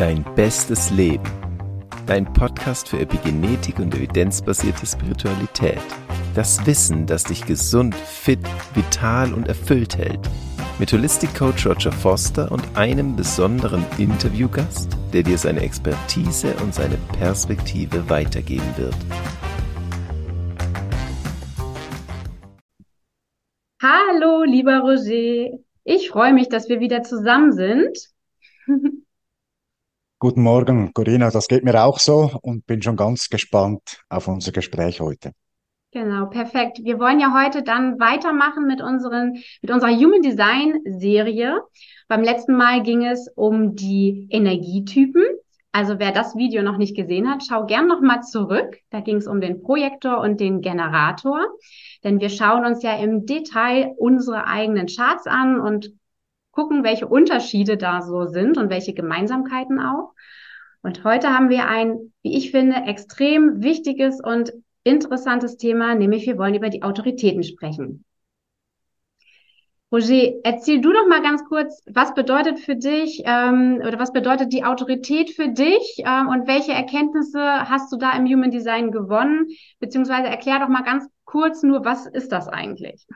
[0.00, 1.30] Dein bestes Leben.
[2.06, 5.82] Dein Podcast für Epigenetik und evidenzbasierte Spiritualität.
[6.34, 8.38] Das Wissen, das dich gesund, fit,
[8.72, 10.20] vital und erfüllt hält.
[10.78, 16.96] Mit Holistic Coach Roger Foster und einem besonderen Interviewgast, der dir seine Expertise und seine
[17.18, 18.96] Perspektive weitergeben wird.
[23.82, 25.58] Hallo, lieber Roger.
[25.84, 27.98] Ich freue mich, dass wir wieder zusammen sind.
[30.22, 31.30] Guten Morgen, Corinna.
[31.30, 35.32] Das geht mir auch so und bin schon ganz gespannt auf unser Gespräch heute.
[35.92, 36.80] Genau, perfekt.
[36.82, 41.62] Wir wollen ja heute dann weitermachen mit unseren, mit unserer Human Design Serie.
[42.06, 45.24] Beim letzten Mal ging es um die Energietypen.
[45.72, 48.76] Also wer das Video noch nicht gesehen hat, schau gern noch mal zurück.
[48.90, 51.46] Da ging es um den Projektor und den Generator.
[52.04, 55.94] Denn wir schauen uns ja im Detail unsere eigenen Charts an und
[56.60, 60.12] gucken, welche Unterschiede da so sind und welche Gemeinsamkeiten auch.
[60.82, 64.52] Und heute haben wir ein, wie ich finde, extrem wichtiges und
[64.84, 68.04] interessantes Thema, nämlich wir wollen über die Autoritäten sprechen.
[69.90, 74.52] Roger, erzähl du doch mal ganz kurz, was bedeutet für dich ähm, oder was bedeutet
[74.52, 79.46] die Autorität für dich ähm, und welche Erkenntnisse hast du da im Human Design gewonnen?
[79.78, 83.06] Beziehungsweise erklär doch mal ganz kurz nur, was ist das eigentlich?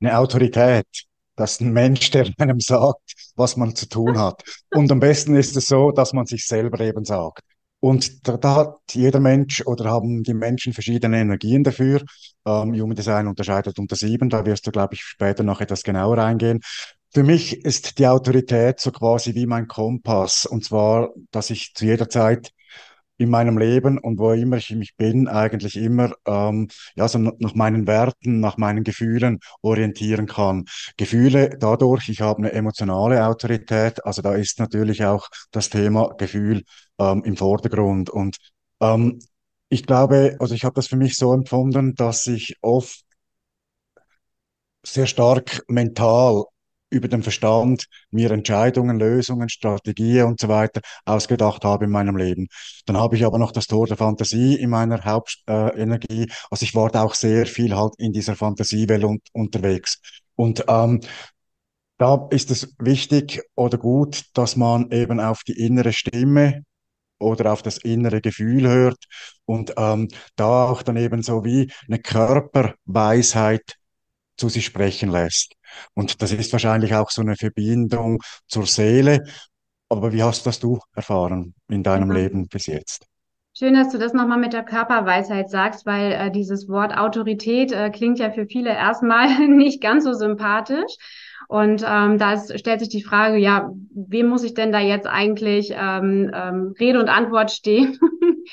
[0.00, 1.09] Eine Autorität
[1.40, 4.42] das ist ein Mensch, der einem sagt, was man zu tun hat.
[4.70, 7.42] Und am besten ist es so, dass man sich selber eben sagt.
[7.80, 12.02] Und da, da hat jeder Mensch oder haben die Menschen verschiedene Energien dafür.
[12.46, 16.18] Ähm, Human Design unterscheidet unter sieben, da wirst du, glaube ich, später noch etwas genauer
[16.18, 16.60] eingehen.
[17.12, 20.44] Für mich ist die Autorität so quasi wie mein Kompass.
[20.44, 22.52] Und zwar, dass ich zu jeder Zeit
[23.20, 27.54] in meinem Leben und wo immer ich mich bin, eigentlich immer ähm, ja, so nach
[27.54, 30.64] meinen Werten, nach meinen Gefühlen orientieren kann.
[30.96, 36.62] Gefühle dadurch, ich habe eine emotionale Autorität, also da ist natürlich auch das Thema Gefühl
[36.98, 38.08] ähm, im Vordergrund.
[38.08, 38.38] Und
[38.80, 39.18] ähm,
[39.68, 43.04] ich glaube, also ich habe das für mich so empfunden, dass ich oft
[44.82, 46.44] sehr stark mental
[46.90, 52.48] über den Verstand mir Entscheidungen, Lösungen, Strategien und so weiter ausgedacht habe in meinem Leben.
[52.86, 56.24] Dann habe ich aber noch das Tor der Fantasie in meiner Hauptenergie.
[56.24, 60.00] Äh, also ich war da auch sehr viel halt in dieser Fantasiewelt un unterwegs.
[60.36, 61.00] Und ähm,
[61.98, 66.64] da ist es wichtig oder gut, dass man eben auf die innere Stimme
[67.18, 69.04] oder auf das innere Gefühl hört
[69.44, 73.76] und ähm, da auch dann eben so wie eine Körperweisheit
[74.40, 75.54] zu sich sprechen lässt.
[75.94, 78.18] Und das ist wahrscheinlich auch so eine Verbindung
[78.48, 79.24] zur Seele.
[79.88, 82.14] Aber wie hast das du erfahren in deinem mhm.
[82.14, 83.06] Leben bis jetzt?
[83.52, 87.90] Schön, dass du das nochmal mit der Körperweisheit sagst, weil äh, dieses Wort Autorität äh,
[87.90, 90.94] klingt ja für viele erstmal nicht ganz so sympathisch.
[91.48, 95.72] Und ähm, da stellt sich die Frage, ja, wem muss ich denn da jetzt eigentlich
[95.74, 97.98] ähm, ähm, Rede und Antwort stehen?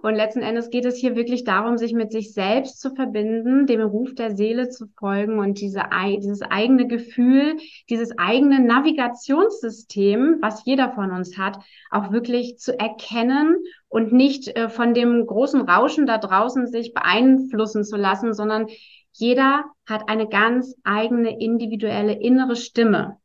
[0.00, 3.82] Und letzten Endes geht es hier wirklich darum, sich mit sich selbst zu verbinden, dem
[3.82, 5.82] Ruf der Seele zu folgen und diese,
[6.18, 7.56] dieses eigene Gefühl,
[7.90, 11.58] dieses eigene Navigationssystem, was jeder von uns hat,
[11.90, 13.56] auch wirklich zu erkennen
[13.88, 18.66] und nicht äh, von dem großen Rauschen da draußen sich beeinflussen zu lassen, sondern
[19.12, 23.18] jeder hat eine ganz eigene individuelle innere Stimme.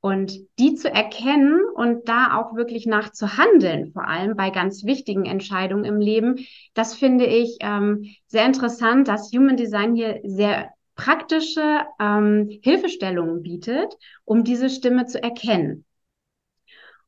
[0.00, 4.84] Und die zu erkennen und da auch wirklich nach zu handeln, vor allem bei ganz
[4.84, 10.70] wichtigen Entscheidungen im Leben, das finde ich ähm, sehr interessant, dass Human Design hier sehr
[10.94, 13.94] praktische ähm, Hilfestellungen bietet,
[14.24, 15.84] um diese Stimme zu erkennen.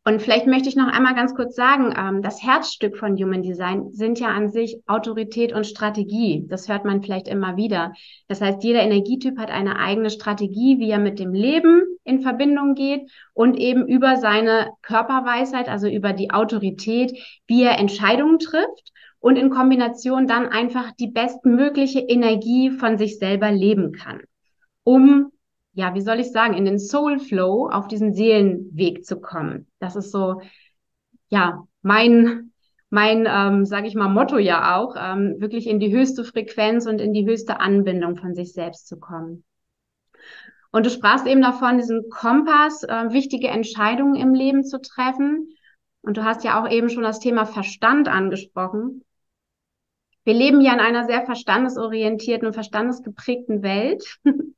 [0.03, 3.91] Und vielleicht möchte ich noch einmal ganz kurz sagen, ähm, das Herzstück von Human Design
[3.91, 6.47] sind ja an sich Autorität und Strategie.
[6.49, 7.93] Das hört man vielleicht immer wieder.
[8.27, 12.75] Das heißt, jeder Energietyp hat eine eigene Strategie, wie er mit dem Leben in Verbindung
[12.75, 17.13] geht und eben über seine Körperweisheit, also über die Autorität,
[17.47, 23.51] wie er Entscheidungen trifft und in Kombination dann einfach die bestmögliche Energie von sich selber
[23.51, 24.23] leben kann,
[24.83, 25.31] um
[25.73, 29.67] ja, wie soll ich sagen, in den Soul Flow auf diesen Seelenweg zu kommen.
[29.79, 30.41] Das ist so,
[31.29, 32.53] ja, mein,
[32.91, 37.01] mein, ähm, sage ich mal, Motto ja auch, ähm, wirklich in die höchste Frequenz und
[37.01, 39.45] in die höchste Anbindung von sich selbst zu kommen.
[40.73, 45.49] Und du sprachst eben davon, diesen Kompass, äh, wichtige Entscheidungen im Leben zu treffen.
[46.03, 49.05] Und du hast ja auch eben schon das Thema Verstand angesprochen.
[50.25, 54.19] Wir leben ja in einer sehr verstandesorientierten und verstandesgeprägten Welt.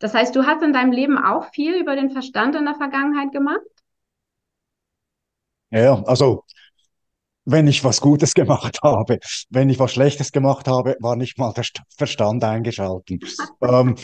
[0.00, 3.30] Das heißt, du hast in deinem Leben auch viel über den Verstand in der Vergangenheit
[3.32, 3.60] gemacht?
[5.70, 6.42] Ja, also
[7.44, 9.18] wenn ich was Gutes gemacht habe,
[9.50, 11.64] wenn ich was Schlechtes gemacht habe, war nicht mal der
[11.96, 13.20] Verstand eingeschalten.
[13.62, 13.94] ähm,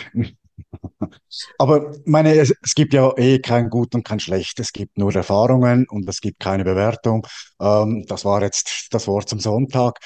[1.59, 4.61] Aber meine, es, es gibt ja eh kein Gut und kein Schlecht.
[4.61, 7.27] Es gibt nur Erfahrungen und es gibt keine Bewertung.
[7.61, 9.99] Ähm, das war jetzt das Wort zum Sonntag.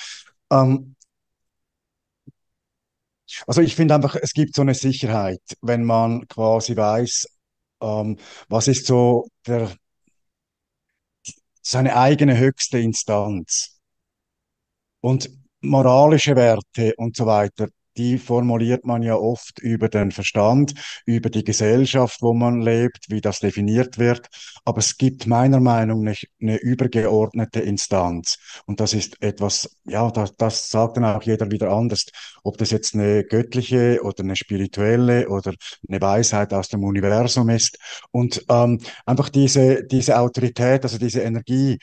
[0.51, 0.97] Ähm,
[3.47, 7.27] also ich finde einfach, es gibt so eine Sicherheit, wenn man quasi weiß,
[7.83, 8.19] ähm,
[8.49, 9.71] was ist so der,
[11.63, 13.81] seine eigene höchste Instanz.
[15.01, 15.31] Und
[15.63, 17.69] moralische Werte und so weiter,
[18.01, 20.73] die formuliert man ja oft über den Verstand,
[21.05, 24.27] über die Gesellschaft, wo man lebt, wie das definiert wird.
[24.65, 28.39] Aber es gibt meiner Meinung nach eine übergeordnete Instanz.
[28.65, 32.07] Und das ist etwas, ja, das, das sagt dann auch jeder wieder anders.
[32.43, 35.53] Ob das jetzt eine göttliche oder eine spirituelle oder
[35.87, 37.77] eine Weisheit aus dem Universum ist.
[38.13, 41.79] Und ähm, einfach diese, diese Autorität, also diese Energie,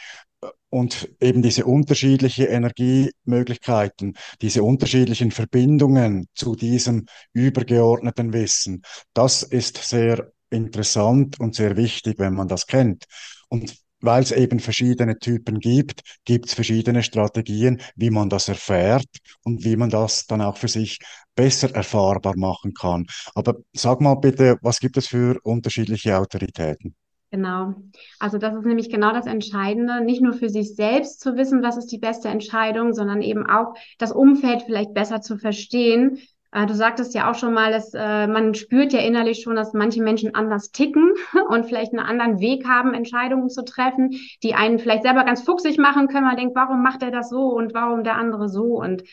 [0.70, 8.82] und eben diese unterschiedlichen Energiemöglichkeiten, diese unterschiedlichen Verbindungen zu diesem übergeordneten Wissen,
[9.14, 13.06] das ist sehr interessant und sehr wichtig, wenn man das kennt.
[13.50, 19.08] Und weil es eben verschiedene Typen gibt, gibt es verschiedene Strategien, wie man das erfährt
[19.44, 21.00] und wie man das dann auch für sich
[21.36, 23.06] besser erfahrbar machen kann.
[23.34, 26.96] Aber sag mal bitte, was gibt es für unterschiedliche Autoritäten?
[27.30, 27.76] Genau.
[28.20, 31.76] Also das ist nämlich genau das Entscheidende, nicht nur für sich selbst zu wissen, was
[31.76, 36.20] ist die beste Entscheidung, sondern eben auch das Umfeld vielleicht besser zu verstehen.
[36.54, 39.74] Äh, du sagtest ja auch schon mal, dass äh, man spürt ja innerlich schon, dass
[39.74, 41.14] manche Menschen anders ticken
[41.50, 45.78] und vielleicht einen anderen Weg haben, Entscheidungen zu treffen, die einen vielleicht selber ganz fuchsig
[45.78, 46.26] machen können.
[46.26, 48.80] Man denkt, warum macht er das so und warum der andere so?
[48.80, 49.04] Und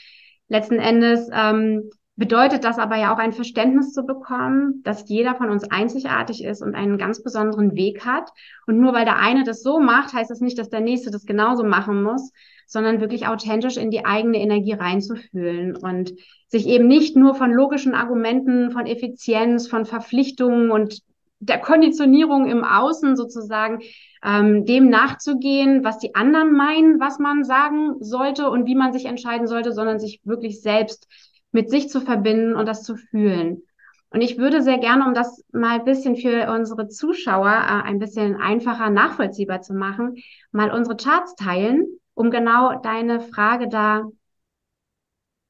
[0.47, 5.51] letzten Endes ähm, bedeutet das aber ja auch ein Verständnis zu bekommen, dass jeder von
[5.51, 8.31] uns einzigartig ist und einen ganz besonderen Weg hat.
[8.67, 11.27] Und nur weil der eine das so macht, heißt das nicht, dass der nächste das
[11.27, 12.31] genauso machen muss,
[12.67, 16.15] sondern wirklich authentisch in die eigene Energie reinzufühlen und
[16.49, 21.01] sich eben nicht nur von logischen Argumenten, von Effizienz, von Verpflichtungen und
[21.41, 23.81] der Konditionierung im Außen sozusagen
[24.25, 29.05] ähm, dem nachzugehen, was die anderen meinen, was man sagen sollte und wie man sich
[29.05, 31.09] entscheiden sollte, sondern sich wirklich selbst
[31.55, 33.63] mit sich zu verbinden und das zu fühlen.
[34.11, 37.99] Und ich würde sehr gerne, um das mal ein bisschen für unsere Zuschauer äh, ein
[37.99, 40.17] bisschen einfacher nachvollziehbar zu machen,
[40.53, 44.05] mal unsere Charts teilen, um genau deine Frage da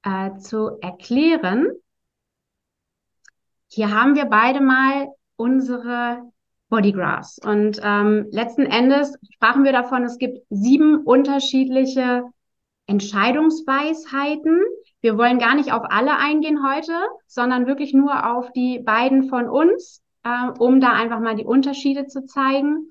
[0.03, 1.69] äh, zu erklären.
[3.69, 6.23] Hier haben wir beide mal unsere
[6.69, 7.39] Bodygraphs.
[7.39, 12.25] Und ähm, letzten Endes sprachen wir davon, es gibt sieben unterschiedliche
[12.87, 14.61] Entscheidungsweisheiten,
[15.01, 16.93] wir wollen gar nicht auf alle eingehen heute,
[17.27, 22.07] sondern wirklich nur auf die beiden von uns, äh, um da einfach mal die Unterschiede
[22.07, 22.91] zu zeigen.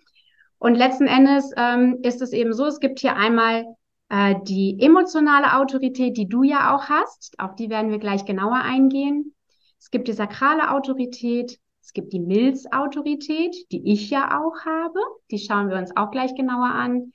[0.57, 3.65] Und letzten Endes ähm, ist es eben so, es gibt hier einmal
[4.09, 7.33] äh, die emotionale Autorität, die du ja auch hast.
[7.39, 9.33] Auf die werden wir gleich genauer eingehen.
[9.79, 11.59] Es gibt die sakrale Autorität.
[11.81, 14.99] Es gibt die Milzautorität, die ich ja auch habe.
[15.31, 17.11] Die schauen wir uns auch gleich genauer an.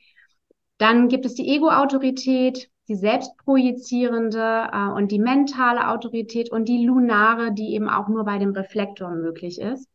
[0.79, 7.53] Dann gibt es die Ego-Autorität, die selbstprojizierende äh, und die mentale Autorität und die lunare,
[7.53, 9.89] die eben auch nur bei dem Reflektor möglich ist.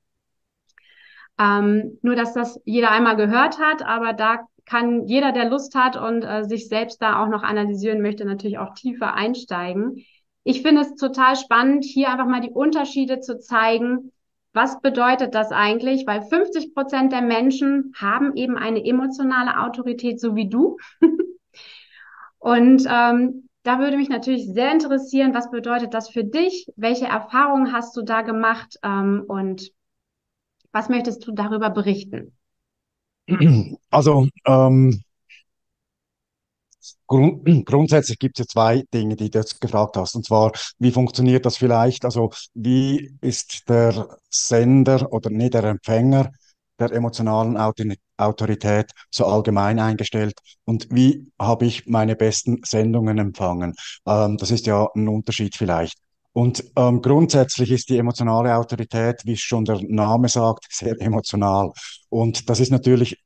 [1.39, 5.97] Ähm, nur, dass das jeder einmal gehört hat, aber da kann jeder, der Lust hat
[5.97, 10.06] und äh, sich selbst da auch noch analysieren möchte, natürlich auch tiefer einsteigen.
[10.44, 14.12] Ich finde es total spannend, hier einfach mal die Unterschiede zu zeigen.
[14.53, 16.05] Was bedeutet das eigentlich?
[16.05, 20.77] Weil 50 Prozent der Menschen haben eben eine emotionale Autorität, so wie du.
[22.39, 26.67] Und ähm, da würde mich natürlich sehr interessieren, was bedeutet das für dich?
[26.75, 28.77] Welche Erfahrungen hast du da gemacht?
[28.83, 29.72] Ähm, und
[30.74, 32.38] was möchtest du darüber berichten?
[33.89, 35.01] Also ähm,
[37.07, 40.15] grund grundsätzlich gibt es ja zwei Dinge, die du jetzt gefragt hast.
[40.15, 42.05] Und zwar, wie funktioniert das vielleicht?
[42.05, 46.31] Also wie ist der Sender oder nicht der Empfänger
[46.79, 47.57] der emotionalen
[48.17, 50.33] Autorität so allgemein eingestellt
[50.65, 53.73] und wie habe ich meine besten Sendungen empfangen.
[54.07, 55.97] Ähm, das ist ja ein Unterschied vielleicht.
[56.33, 61.71] Und ähm, grundsätzlich ist die emotionale Autorität, wie schon der Name sagt, sehr emotional.
[62.09, 63.17] Und das ist natürlich,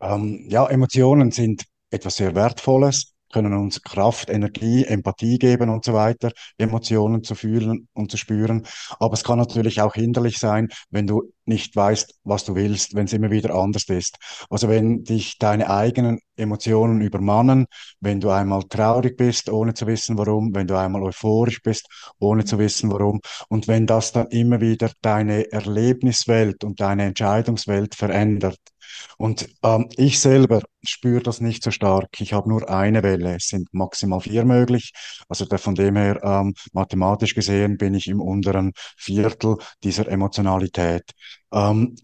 [0.00, 5.92] ähm, ja, Emotionen sind etwas sehr Wertvolles können uns Kraft, Energie, Empathie geben und so
[5.92, 8.66] weiter, Emotionen zu fühlen und zu spüren.
[8.98, 13.06] Aber es kann natürlich auch hinderlich sein, wenn du nicht weißt, was du willst, wenn
[13.06, 14.16] es immer wieder anders ist.
[14.50, 17.66] Also wenn dich deine eigenen Emotionen übermannen,
[18.00, 21.86] wenn du einmal traurig bist, ohne zu wissen warum, wenn du einmal euphorisch bist,
[22.18, 27.94] ohne zu wissen warum, und wenn das dann immer wieder deine Erlebniswelt und deine Entscheidungswelt
[27.94, 28.58] verändert,
[29.18, 32.20] Und ähm, ich selber spüre das nicht so stark.
[32.20, 33.36] Ich habe nur eine Welle.
[33.36, 34.92] Es sind maximal vier möglich.
[35.28, 41.12] Also der, von dem her, ähm, mathematisch gesehen, bin ich im unteren Viertel dieser Emotionalität.
[41.52, 41.96] Ähm,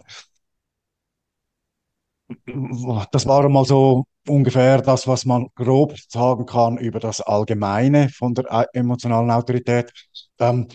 [3.13, 8.35] das war mal so ungefähr das, was man grob sagen kann über das Allgemeine von
[8.35, 9.93] der äh, emotionalen Autorität.
[10.39, 10.69] Ähm,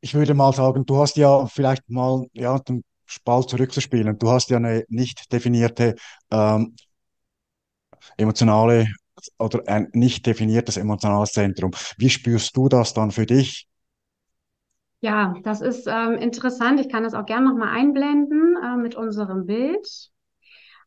[0.00, 2.84] ich würde mal sagen, du hast ja vielleicht mal ja, den
[3.24, 4.18] Ball zurückzuspielen.
[4.18, 5.94] Du hast ja eine nicht definierte
[6.30, 6.74] ähm,
[8.16, 8.88] emotionale
[9.38, 11.72] oder ein nicht definiertes emotionales Zentrum.
[11.98, 13.68] Wie spürst du das dann für dich?
[15.00, 16.78] Ja, das ist ähm, interessant.
[16.80, 20.12] Ich kann das auch gerne nochmal einblenden äh, mit unserem Bild.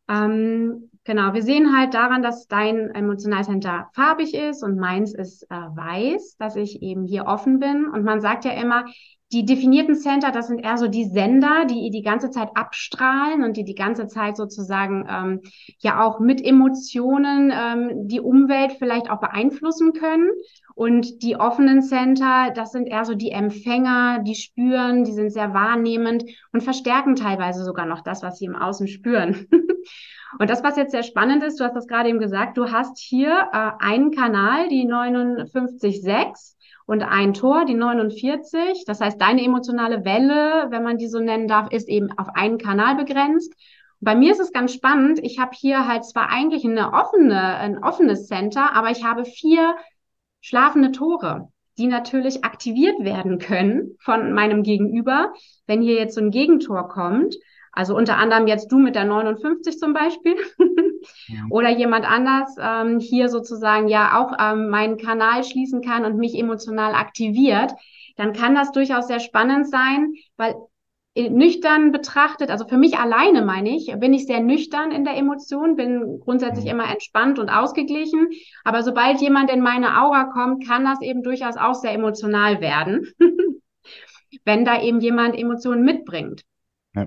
[0.08, 5.54] Ähm, genau, wir sehen halt daran, dass dein Emotionalcenter farbig ist und meins ist äh,
[5.54, 7.86] weiß, dass ich eben hier offen bin.
[7.88, 8.86] Und man sagt ja immer,
[9.32, 13.56] die definierten Center, das sind eher so die Sender, die die ganze Zeit abstrahlen und
[13.56, 15.40] die die ganze Zeit sozusagen ähm,
[15.78, 20.30] ja auch mit Emotionen ähm, die Umwelt vielleicht auch beeinflussen können.
[20.76, 25.54] Und die offenen Center, das sind eher so die Empfänger, die spüren, die sind sehr
[25.54, 29.46] wahrnehmend und verstärken teilweise sogar noch das, was sie im Außen spüren.
[30.38, 32.98] und das, was jetzt sehr spannend ist, du hast das gerade eben gesagt, du hast
[32.98, 36.55] hier äh, einen Kanal, die 59.6
[36.86, 38.84] und ein Tor, die 49.
[38.86, 42.58] Das heißt, deine emotionale Welle, wenn man die so nennen darf, ist eben auf einen
[42.58, 43.52] Kanal begrenzt.
[44.00, 45.18] Bei mir ist es ganz spannend.
[45.22, 49.74] Ich habe hier halt zwar eigentlich eine offene, ein offenes Center, aber ich habe vier
[50.40, 55.32] schlafende Tore, die natürlich aktiviert werden können von meinem Gegenüber,
[55.66, 57.34] wenn hier jetzt so ein Gegentor kommt.
[57.76, 60.34] Also unter anderem jetzt du mit der 59 zum Beispiel
[61.28, 61.44] ja.
[61.50, 66.38] oder jemand anders ähm, hier sozusagen ja auch ähm, meinen Kanal schließen kann und mich
[66.38, 67.72] emotional aktiviert,
[68.16, 70.54] dann kann das durchaus sehr spannend sein, weil
[71.16, 75.76] nüchtern betrachtet, also für mich alleine meine ich, bin ich sehr nüchtern in der Emotion,
[75.76, 78.28] bin grundsätzlich immer entspannt und ausgeglichen.
[78.64, 83.06] Aber sobald jemand in meine Aura kommt, kann das eben durchaus auch sehr emotional werden,
[84.46, 86.42] wenn da eben jemand Emotionen mitbringt.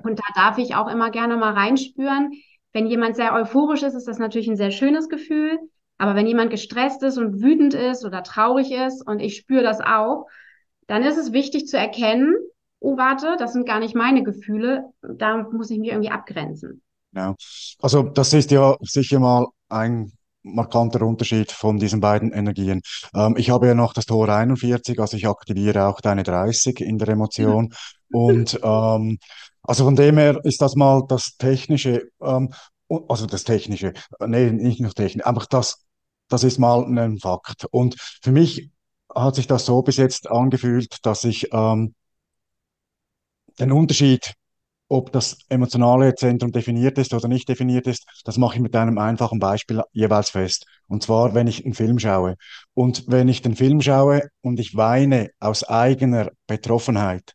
[0.04, 2.32] Und da darf ich auch immer gerne mal reinspüren.
[2.74, 5.58] Wenn jemand sehr euphorisch ist, ist das natürlich ein sehr schönes Gefühl.
[5.98, 9.82] Aber wenn jemand gestresst ist und wütend ist oder traurig ist und ich spüre das
[9.82, 10.28] auch,
[10.88, 12.36] dann ist es wichtig zu erkennen,
[12.80, 16.82] oh warte, das sind gar nicht meine Gefühle, da muss ich mich irgendwie abgrenzen.
[17.12, 17.36] Ja,
[17.82, 20.12] also das ist ja sicher mal ein
[20.44, 22.82] markanter Unterschied von diesen beiden Energien.
[23.16, 26.98] Ähm, ich habe ja noch das Tor 41, also ich aktiviere auch deine 30 in
[26.98, 27.74] der Emotion.
[28.12, 29.20] Und ähm,
[29.64, 32.54] also von dem her ist das mal das Technische, ähm,
[33.08, 33.94] also das Technische,
[34.26, 35.86] nee, nicht nur Technik, einfach das,
[36.28, 37.66] das ist mal ein Fakt.
[37.72, 38.70] Und für mich
[39.14, 41.94] hat sich das so bis jetzt angefühlt, dass ich ähm,
[43.60, 44.34] den Unterschied
[44.90, 48.98] ob das emotionale Zentrum definiert ist oder nicht definiert ist, das mache ich mit einem
[48.98, 50.66] einfachen Beispiel jeweils fest.
[50.88, 52.36] Und zwar, wenn ich einen Film schaue.
[52.74, 57.34] Und wenn ich den Film schaue und ich weine aus eigener Betroffenheit,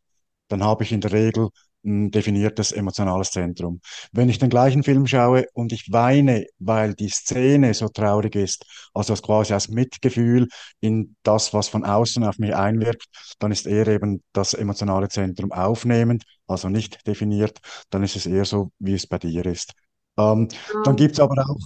[0.48, 1.48] dann habe ich in der Regel
[1.84, 3.80] ein definiertes emotionales Zentrum.
[4.12, 8.64] Wenn ich den gleichen Film schaue und ich weine, weil die Szene so traurig ist,
[8.94, 10.48] also quasi als Mitgefühl
[10.80, 13.06] in das, was von außen auf mich einwirkt,
[13.38, 17.58] dann ist eher eben das emotionale Zentrum aufnehmend, also nicht definiert,
[17.90, 19.72] dann ist es eher so, wie es bei dir ist.
[20.16, 20.82] Ähm, ja.
[20.84, 21.58] Dann gibt es aber auch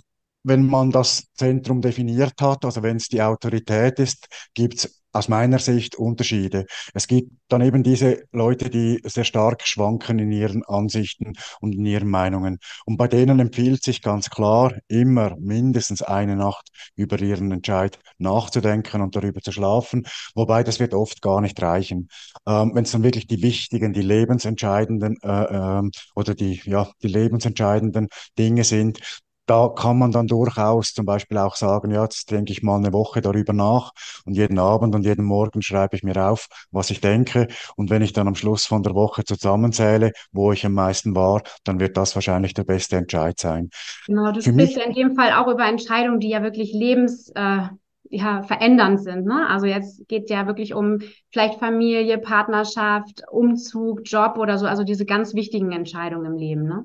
[0.49, 5.28] wenn man das Zentrum definiert hat, also wenn es die Autorität ist, gibt es aus
[5.28, 6.67] meiner Sicht Unterschiede.
[6.95, 11.87] Es gibt dann eben diese Leute, die sehr stark schwanken in ihren Ansichten und in
[11.87, 12.59] ihren Meinungen.
[12.85, 19.00] Und bei denen empfiehlt sich ganz klar, immer mindestens eine Nacht über ihren Entscheid nachzudenken
[19.00, 20.05] und darüber zu schlafen.
[20.35, 22.09] Wobei das wird oft gar nicht reichen.
[22.47, 27.09] Ähm, Wenn es dann wirklich die wichtigen, die lebensentscheidenden äh, äh, oder die, ja, die
[27.09, 29.00] lebensentscheidenden Dinge sind,
[29.49, 32.93] da kann man dann durchaus zum Beispiel auch sagen, ja, jetzt denke ich mal eine
[32.93, 33.93] Woche darüber nach
[34.25, 37.49] und jeden Abend und jeden Morgen schreibe ich mir auf, was ich denke.
[37.76, 41.43] Und wenn ich dann am Schluss von der Woche zusammenzähle, wo ich am meisten war,
[41.64, 43.71] dann wird das wahrscheinlich der beste Entscheid sein.
[44.07, 47.31] Genau, du Für sprichst ja in dem Fall auch über Entscheidungen, die ja wirklich lebens,
[47.35, 47.62] äh,
[48.11, 49.26] ja, verändernd sind.
[49.26, 49.47] Ne?
[49.49, 50.99] Also jetzt geht ja wirklich um
[51.31, 56.64] vielleicht Familie, Partnerschaft, Umzug, Job oder so, also diese ganz wichtigen Entscheidungen im Leben.
[56.64, 56.85] Ne?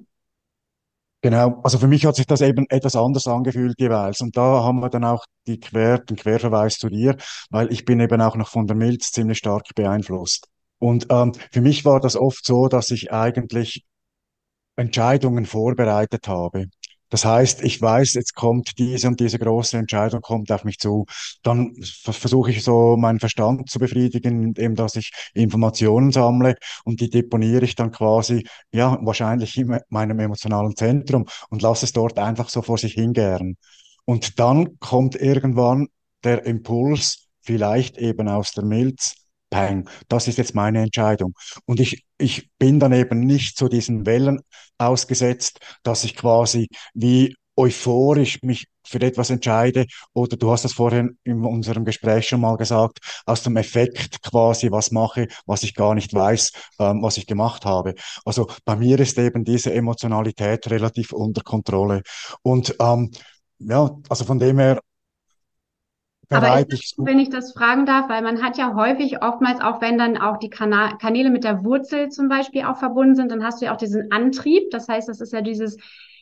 [1.24, 4.20] Genau, also für mich hat sich das eben etwas anders angefühlt jeweils.
[4.20, 7.16] Und da haben wir dann auch die Quer, den Querverweis zu dir,
[7.50, 10.50] weil ich bin eben auch noch von der Milz ziemlich stark beeinflusst.
[10.80, 13.86] Und ähm, für mich war das oft so, dass ich eigentlich
[14.76, 16.66] Entscheidungen vorbereitet habe.
[17.14, 21.06] Das heißt, ich weiß, jetzt kommt diese und diese große Entscheidung kommt auf mich zu.
[21.44, 26.56] Dann versuche ich so meinen Verstand zu befriedigen, indem dass ich Informationen sammle
[26.86, 31.94] und die deponiere ich dann quasi, ja, wahrscheinlich in meinem emotionalen Zentrum und lasse es
[31.94, 33.58] dort einfach so vor sich hingären.
[34.06, 35.90] Und dann kommt irgendwann
[36.24, 39.14] der Impuls, vielleicht eben aus der Milz,
[39.54, 41.34] Peng, das ist jetzt meine Entscheidung.
[41.66, 44.42] Und ich, ich bin dann eben nicht zu diesen Wellen
[44.80, 51.18] ausgesetzt, dass ich quasi wie euphorisch mich für etwas entscheide oder du hast das vorhin
[51.24, 55.94] in unserem Gespräch schon mal gesagt, aus dem Effekt quasi was mache, was ich gar
[55.94, 57.94] nicht weiß, ähm, was ich gemacht habe.
[58.26, 62.02] Also bei mir ist eben diese Emotionalität relativ unter Kontrolle
[62.42, 63.12] und ähm,
[63.60, 64.80] ja, also von dem her
[66.30, 69.98] aber ist, wenn ich das fragen darf, weil man hat ja häufig, oftmals auch wenn
[69.98, 73.62] dann auch die Kana Kanäle mit der Wurzel zum Beispiel auch verbunden sind, dann hast
[73.62, 74.72] du ja auch diesen Antrieb.
[74.72, 75.78] Das heißt, das ist ja dieses,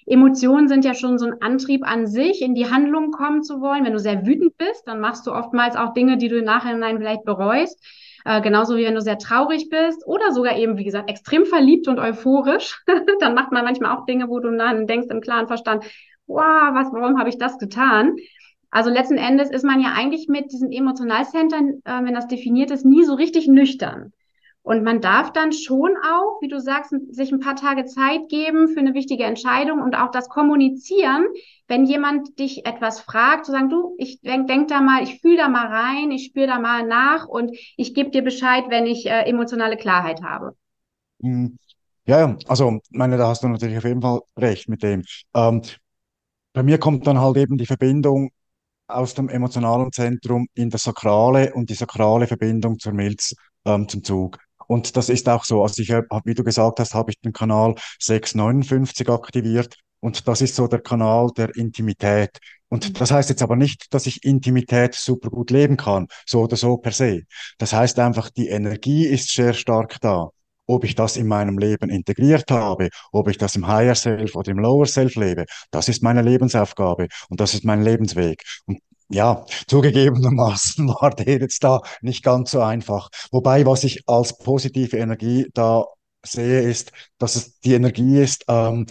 [0.05, 3.86] Emotionen sind ja schon so ein Antrieb an sich, in die Handlung kommen zu wollen.
[3.86, 6.98] Wenn du sehr wütend bist, dann machst du oftmals auch Dinge, die du im Nachhinein
[6.98, 7.81] vielleicht bereust.
[8.25, 11.88] Äh, genauso wie wenn du sehr traurig bist oder sogar eben, wie gesagt, extrem verliebt
[11.88, 12.84] und euphorisch.
[13.20, 15.86] dann macht man manchmal auch Dinge, wo du dann denkst im klaren Verstand,
[16.27, 18.15] wow, was, warum habe ich das getan?
[18.72, 22.86] Also letzten Endes ist man ja eigentlich mit diesen Emotionalcentern, äh, wenn das definiert ist,
[22.86, 24.13] nie so richtig nüchtern.
[24.63, 28.70] Und man darf dann schon auch, wie du sagst, sich ein paar Tage Zeit geben
[28.70, 31.25] für eine wichtige Entscheidung und auch das kommunizieren,
[31.68, 35.38] wenn jemand dich etwas fragt, zu sagen, du, ich denk, denk da mal, ich fühle
[35.38, 39.08] da mal rein, ich spüre da mal nach und ich gebe dir Bescheid, wenn ich
[39.08, 40.56] äh, emotionale Klarheit habe.
[41.22, 41.58] Hm.
[42.06, 45.04] Ja, also meine, da hast du natürlich auf jeden Fall recht mit dem.
[45.34, 45.62] Ähm,
[46.54, 48.32] bei mir kommt dann halt eben die Verbindung
[48.95, 53.33] aus dem emotionalen Zentrum in das Sakrale und die sakrale Verbindung zur Milz
[53.65, 54.38] ähm, zum Zug.
[54.67, 55.63] Und das ist auch so.
[55.63, 59.75] Also ich habe, wie du gesagt hast, habe ich den Kanal 659 aktiviert.
[60.00, 62.39] Und das ist so der Kanal der Intimität.
[62.69, 62.93] Und mhm.
[62.93, 66.77] das heißt jetzt aber nicht, dass ich Intimität super gut leben kann, so oder so
[66.77, 67.24] per se.
[67.57, 70.29] Das heißt einfach, die Energie ist sehr stark da.
[70.68, 74.51] Ob ich das in meinem Leben integriert habe, ob ich das im Higher Self oder
[74.51, 78.44] im Lower Self lebe, das ist meine Lebensaufgabe und das ist mein Lebensweg.
[78.65, 83.10] Und ja, zugegebenermaßen war der jetzt da nicht ganz so einfach.
[83.32, 85.86] Wobei, was ich als positive Energie da
[86.24, 88.86] sehe, ist, dass es die Energie ist, ähm,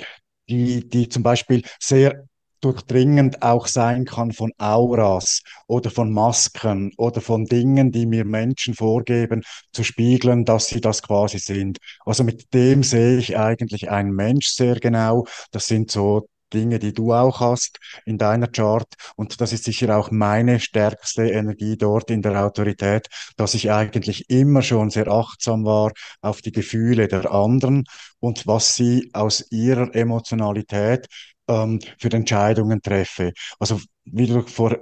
[0.49, 2.27] die, die zum Beispiel sehr
[2.61, 8.75] durchdringend auch sein kann von Auras oder von Masken oder von Dingen, die mir Menschen
[8.75, 9.43] vorgeben,
[9.73, 11.79] zu spiegeln, dass sie das quasi sind.
[12.05, 15.27] Also mit dem sehe ich eigentlich einen Mensch sehr genau.
[15.51, 18.89] Das sind so Dinge, die du auch hast in deiner Chart.
[19.17, 24.29] Und das ist sicher auch meine stärkste Energie dort in der Autorität, dass ich eigentlich
[24.31, 27.85] immer schon sehr achtsam war auf die Gefühle der anderen
[28.19, 31.07] und was sie aus ihrer Emotionalität
[31.51, 33.33] ähm, für Entscheidungen treffe.
[33.59, 34.79] Also wie du vor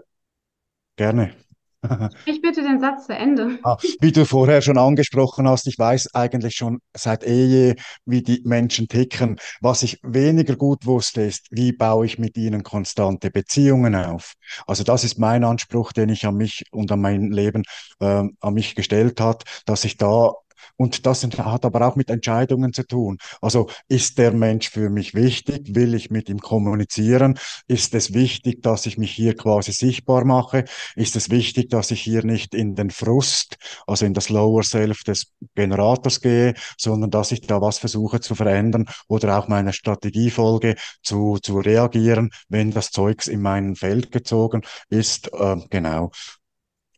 [0.96, 1.34] gerne.
[2.26, 3.60] Ich bitte den Satz zu Ende.
[3.62, 8.42] Ah, wie du vorher schon angesprochen hast, ich weiß eigentlich schon seit Ehe, wie die
[8.44, 9.38] Menschen ticken.
[9.60, 14.34] Was ich weniger gut wusste, ist, wie baue ich mit ihnen konstante Beziehungen auf.
[14.66, 17.62] Also das ist mein Anspruch, den ich an mich und an mein Leben
[18.00, 20.32] äh, an mich gestellt hat, dass ich da
[20.76, 23.18] und das hat aber auch mit Entscheidungen zu tun.
[23.40, 25.74] Also ist der Mensch für mich wichtig?
[25.74, 27.38] Will ich mit ihm kommunizieren?
[27.66, 30.64] Ist es wichtig, dass ich mich hier quasi sichtbar mache?
[30.96, 35.02] Ist es wichtig, dass ich hier nicht in den Frust, also in das Lower Self
[35.04, 40.30] des Generators gehe, sondern dass ich da was versuche zu verändern oder auch meiner Strategie
[40.30, 45.32] folge, zu, zu reagieren, wenn das Zeugs in mein Feld gezogen ist.
[45.32, 46.10] Äh, genau.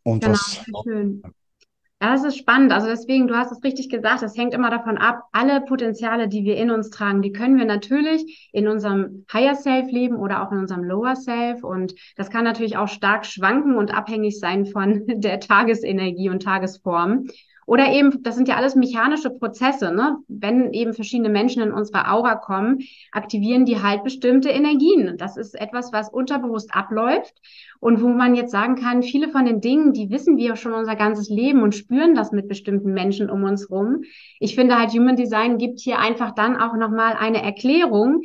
[0.02, 1.22] Und genau, was, schön.
[2.02, 2.72] Ja, das ist spannend.
[2.72, 6.44] Also deswegen, du hast es richtig gesagt, es hängt immer davon ab, alle Potenziale, die
[6.44, 10.50] wir in uns tragen, die können wir natürlich in unserem Higher Self leben oder auch
[10.50, 11.62] in unserem Lower Self.
[11.62, 17.26] Und das kann natürlich auch stark schwanken und abhängig sein von der Tagesenergie und Tagesform.
[17.66, 20.16] Oder eben, das sind ja alles mechanische Prozesse, ne?
[20.28, 22.80] Wenn eben verschiedene Menschen in unsere Aura kommen,
[23.12, 25.16] aktivieren die halt bestimmte Energien.
[25.18, 27.34] Das ist etwas, was unterbewusst abläuft
[27.78, 30.96] und wo man jetzt sagen kann, viele von den Dingen, die wissen wir schon unser
[30.96, 34.02] ganzes Leben und spüren das mit bestimmten Menschen um uns rum.
[34.38, 38.22] Ich finde halt, Human Design gibt hier einfach dann auch nochmal eine Erklärung,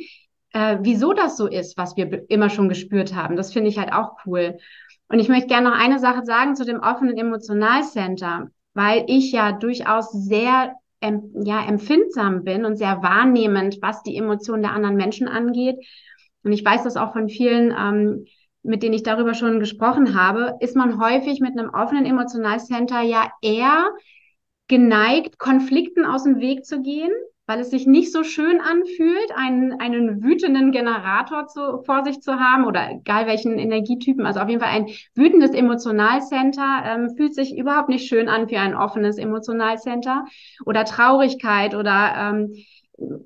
[0.52, 3.36] äh, wieso das so ist, was wir immer schon gespürt haben.
[3.36, 4.58] Das finde ich halt auch cool.
[5.08, 9.52] Und ich möchte gerne noch eine Sache sagen zu dem offenen Emotionalcenter weil ich ja
[9.52, 15.76] durchaus sehr ja, empfindsam bin und sehr wahrnehmend, was die Emotionen der anderen Menschen angeht.
[16.42, 18.26] Und ich weiß das auch von vielen, ähm,
[18.62, 23.30] mit denen ich darüber schon gesprochen habe, ist man häufig mit einem offenen Emotionalcenter ja
[23.40, 23.90] eher
[24.68, 27.12] geneigt, Konflikten aus dem Weg zu gehen,
[27.46, 32.40] weil es sich nicht so schön anfühlt, einen, einen wütenden Generator zu, vor sich zu
[32.40, 34.26] haben oder egal welchen Energietypen.
[34.26, 38.58] Also auf jeden Fall ein wütendes Emotionalcenter ähm, fühlt sich überhaupt nicht schön an für
[38.58, 40.24] ein offenes Emotionalcenter
[40.64, 42.52] oder Traurigkeit oder ähm,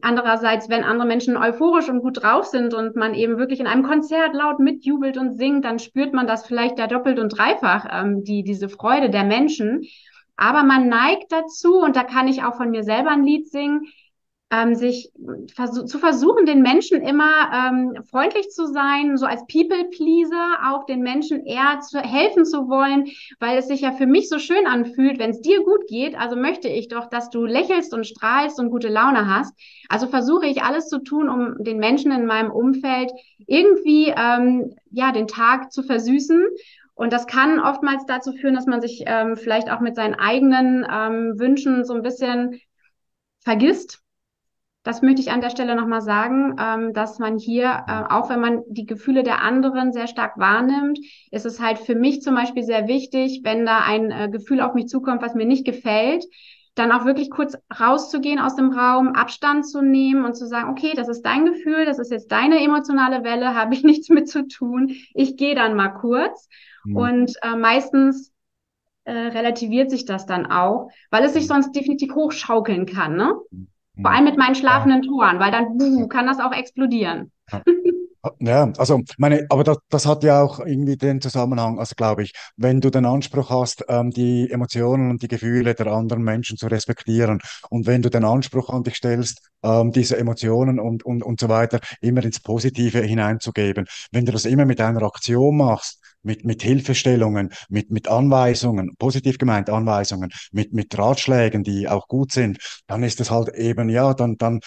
[0.00, 3.84] Andererseits, wenn andere Menschen euphorisch und gut drauf sind und man eben wirklich in einem
[3.84, 8.24] Konzert laut mitjubelt und singt, dann spürt man das vielleicht da doppelt und dreifach, ähm,
[8.24, 9.82] die, diese Freude der Menschen.
[10.36, 13.82] Aber man neigt dazu, und da kann ich auch von mir selber ein Lied singen,
[14.50, 15.12] ähm, sich
[15.54, 21.02] vers zu versuchen, den Menschen immer ähm, freundlich zu sein, so als People-Pleaser, auch den
[21.02, 23.08] Menschen eher zu helfen zu wollen,
[23.38, 26.18] weil es sich ja für mich so schön anfühlt, wenn es dir gut geht.
[26.18, 29.54] Also möchte ich doch, dass du lächelst und strahlst und gute Laune hast.
[29.88, 33.12] Also versuche ich alles zu tun, um den Menschen in meinem Umfeld
[33.46, 36.44] irgendwie ähm, ja den Tag zu versüßen.
[36.94, 40.84] Und das kann oftmals dazu führen, dass man sich ähm, vielleicht auch mit seinen eigenen
[40.90, 42.60] ähm, Wünschen so ein bisschen
[43.42, 44.02] vergisst
[44.82, 48.40] das möchte ich an der Stelle nochmal sagen, ähm, dass man hier, äh, auch wenn
[48.40, 50.98] man die Gefühle der anderen sehr stark wahrnimmt,
[51.30, 54.74] ist es halt für mich zum Beispiel sehr wichtig, wenn da ein äh, Gefühl auf
[54.74, 56.24] mich zukommt, was mir nicht gefällt,
[56.74, 60.92] dann auch wirklich kurz rauszugehen aus dem Raum, Abstand zu nehmen und zu sagen, okay,
[60.94, 64.48] das ist dein Gefühl, das ist jetzt deine emotionale Welle, habe ich nichts mit zu
[64.48, 64.94] tun.
[65.12, 66.48] Ich gehe dann mal kurz.
[66.84, 66.96] Mhm.
[66.96, 68.32] Und äh, meistens
[69.04, 73.16] äh, relativiert sich das dann auch, weil es sich sonst definitiv hochschaukeln kann.
[73.16, 73.34] Ne?
[73.50, 73.69] Mhm.
[74.02, 77.32] Vor allem mit meinen schlafenden Toren, weil dann buh, kann das auch explodieren.
[78.38, 82.32] Ja, also meine, aber das, das hat ja auch irgendwie den Zusammenhang, also glaube ich,
[82.56, 86.66] wenn du den Anspruch hast, ähm, die Emotionen und die Gefühle der anderen Menschen zu
[86.66, 91.40] respektieren und wenn du den Anspruch an dich stellst, ähm, diese Emotionen und, und, und
[91.40, 96.44] so weiter immer ins Positive hineinzugeben, wenn du das immer mit einer Aktion machst, mit,
[96.44, 102.58] mit Hilfestellungen, mit, mit Anweisungen, positiv gemeint Anweisungen, mit, mit Ratschlägen, die auch gut sind,
[102.86, 104.60] dann ist es halt eben, ja, dann, dann,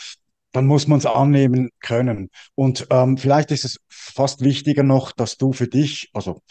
[0.51, 2.29] dann muss man es annehmen können.
[2.55, 6.41] Und ähm, vielleicht ist es fast wichtiger noch, dass du für dich, also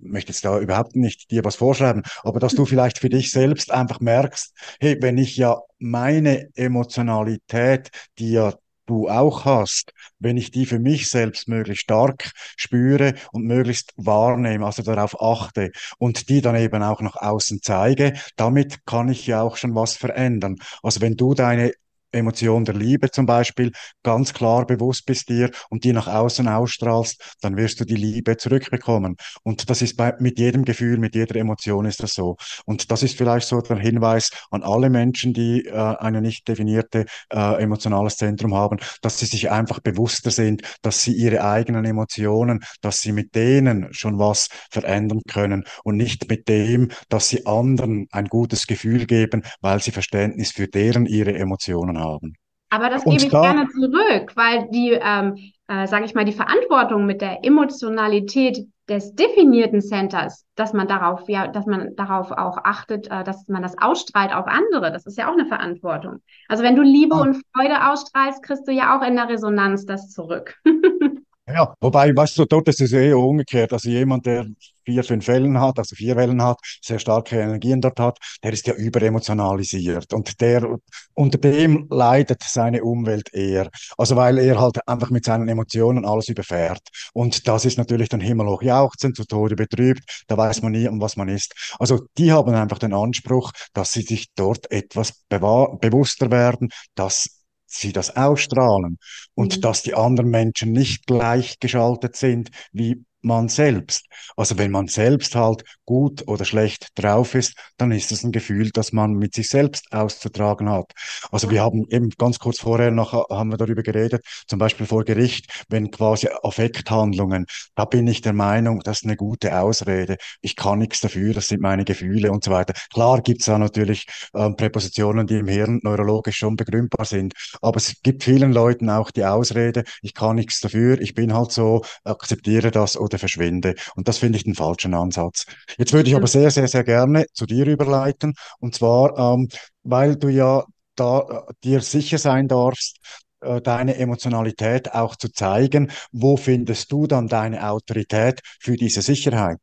[0.00, 3.70] möchte jetzt da überhaupt nicht dir was vorschreiben, aber dass du vielleicht für dich selbst
[3.72, 8.54] einfach merkst, hey, wenn ich ja meine Emotionalität, die ja
[8.86, 14.66] du auch hast, wenn ich die für mich selbst möglichst stark spüre und möglichst wahrnehme,
[14.66, 19.42] also darauf achte und die dann eben auch nach außen zeige, damit kann ich ja
[19.42, 20.56] auch schon was verändern.
[20.82, 21.72] Also wenn du deine
[22.12, 27.36] Emotion der Liebe zum Beispiel ganz klar bewusst bist dir und die nach außen ausstrahlst,
[27.40, 29.16] dann wirst du die Liebe zurückbekommen.
[29.42, 32.36] Und das ist bei, mit jedem Gefühl, mit jeder Emotion ist das so.
[32.64, 37.06] Und das ist vielleicht so der Hinweis an alle Menschen, die äh, eine nicht definierte
[37.32, 42.60] äh, emotionales Zentrum haben, dass sie sich einfach bewusster sind, dass sie ihre eigenen Emotionen,
[42.80, 48.06] dass sie mit denen schon was verändern können und nicht mit dem, dass sie anderen
[48.10, 52.36] ein gutes Gefühl geben, weil sie Verständnis für deren ihre Emotionen haben haben.
[52.70, 55.36] Aber das gebe ich gerne zurück, weil die, ähm,
[55.68, 61.28] äh, sage ich mal, die Verantwortung mit der Emotionalität des definierten Centers, dass man darauf,
[61.28, 65.16] ja, dass man darauf auch achtet, äh, dass man das ausstrahlt auf andere, das ist
[65.16, 66.20] ja auch eine Verantwortung.
[66.48, 67.22] Also wenn du Liebe ah.
[67.22, 70.56] und Freude ausstrahlst, kriegst du ja auch in der Resonanz das zurück.
[71.48, 73.72] Ja, wobei, weißt du, dort ist es eher umgekehrt.
[73.72, 74.46] Also jemand, der
[74.84, 78.66] vier, fünf Wellen hat, also vier Wellen hat, sehr starke Energien dort hat, der ist
[78.66, 80.68] ja überemotionalisiert und der,
[81.14, 83.68] unter dem leidet seine Umwelt eher.
[83.96, 86.82] Also weil er halt einfach mit seinen Emotionen alles überfährt.
[87.12, 91.00] Und das ist natürlich dann himmelhoch jauchzend, zu Tode betrübt, da weiß man nie, um
[91.00, 91.54] was man ist.
[91.78, 97.35] Also die haben einfach den Anspruch, dass sie sich dort etwas bewusster werden, dass
[97.66, 98.98] sie das ausstrahlen
[99.34, 99.60] und mhm.
[99.60, 104.06] dass die anderen Menschen nicht gleichgeschaltet sind wie man selbst.
[104.36, 108.70] Also wenn man selbst halt gut oder schlecht drauf ist, dann ist es ein Gefühl,
[108.70, 110.92] das man mit sich selbst auszutragen hat.
[111.30, 115.04] Also wir haben eben ganz kurz vorher noch haben wir darüber geredet, zum Beispiel vor
[115.04, 120.16] Gericht, wenn quasi Affekthandlungen, da bin ich der Meinung, das ist eine gute Ausrede.
[120.40, 122.74] Ich kann nichts dafür, das sind meine Gefühle und so weiter.
[122.92, 127.78] Klar gibt es da natürlich äh, Präpositionen, die im Hirn neurologisch schon begründbar sind, aber
[127.78, 131.82] es gibt vielen Leuten auch die Ausrede, ich kann nichts dafür, ich bin halt so,
[132.04, 133.74] akzeptiere das oder verschwinde.
[133.94, 135.46] Und das finde ich den falschen Ansatz.
[135.78, 138.34] Jetzt würde ich aber sehr, sehr, sehr gerne zu dir überleiten.
[138.58, 139.48] Und zwar, ähm,
[139.82, 140.64] weil du ja
[140.96, 142.98] da äh, dir sicher sein darfst,
[143.40, 145.90] äh, deine Emotionalität auch zu zeigen.
[146.12, 149.60] Wo findest du dann deine Autorität für diese Sicherheit?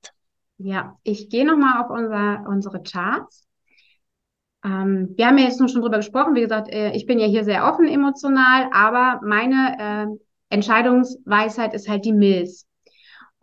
[0.58, 3.46] Ja, ich gehe nochmal auf unser, unsere Charts.
[4.63, 6.36] Ähm, wir haben ja jetzt schon drüber gesprochen.
[6.36, 9.76] Wie gesagt, äh, ich bin ja hier sehr offen emotional, aber meine
[10.10, 12.66] äh, Entscheidungsweisheit ist halt die Milz.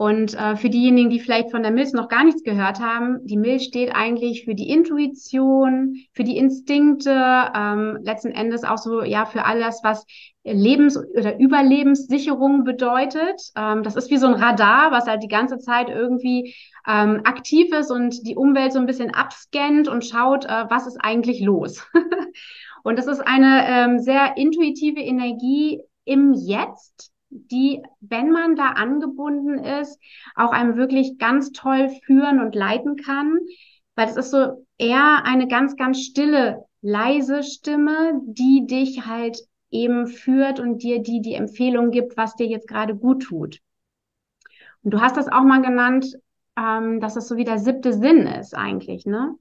[0.00, 3.36] Und äh, für diejenigen, die vielleicht von der Milz noch gar nichts gehört haben, die
[3.36, 7.12] Milz steht eigentlich für die Intuition, für die Instinkte,
[7.54, 10.06] ähm, letzten Endes auch so ja für alles, was
[10.42, 13.42] Lebens- oder Überlebenssicherung bedeutet.
[13.54, 16.54] Ähm, das ist wie so ein Radar, was halt die ganze Zeit irgendwie
[16.88, 20.96] ähm, aktiv ist und die Umwelt so ein bisschen abscannt und schaut, äh, was ist
[20.98, 21.86] eigentlich los.
[22.84, 29.58] und das ist eine ähm, sehr intuitive Energie im Jetzt die, wenn man da angebunden
[29.58, 29.98] ist,
[30.34, 33.38] auch einem wirklich ganz toll führen und leiten kann.
[33.94, 39.38] Weil es ist so eher eine ganz, ganz stille, leise Stimme, die dich halt
[39.70, 43.60] eben führt und dir die die Empfehlung gibt, was dir jetzt gerade gut tut.
[44.82, 46.16] Und du hast das auch mal genannt,
[46.56, 49.36] ähm, dass es so wie der siebte Sinn ist eigentlich, ne?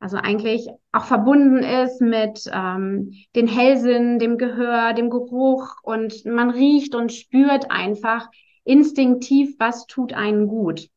[0.00, 6.50] Also eigentlich auch verbunden ist mit ähm, den Hellsinn, dem Gehör, dem Geruch und man
[6.50, 8.28] riecht und spürt einfach
[8.62, 10.88] instinktiv, was tut einen gut.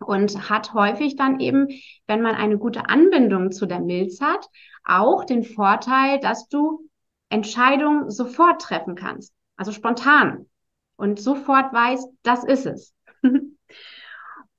[0.00, 1.68] Und hat häufig dann eben,
[2.06, 4.46] wenn man eine gute Anbindung zu der Milz hat,
[4.84, 6.90] auch den Vorteil, dass du
[7.30, 9.32] Entscheidungen sofort treffen kannst.
[9.56, 10.46] Also spontan.
[10.96, 12.94] Und sofort weißt, das ist es.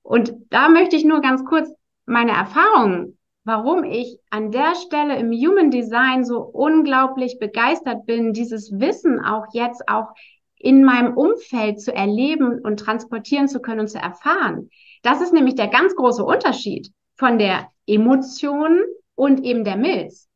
[0.01, 1.71] und da möchte ich nur ganz kurz
[2.07, 3.16] meine Erfahrungen
[3.47, 9.45] warum ich an der Stelle im Human Design so unglaublich begeistert bin, dieses Wissen auch
[9.53, 10.09] jetzt auch
[10.57, 14.69] in meinem Umfeld zu erleben und transportieren zu können und zu erfahren.
[15.01, 18.81] Das ist nämlich der ganz große Unterschied von der Emotion
[19.15, 20.27] und eben der Milz.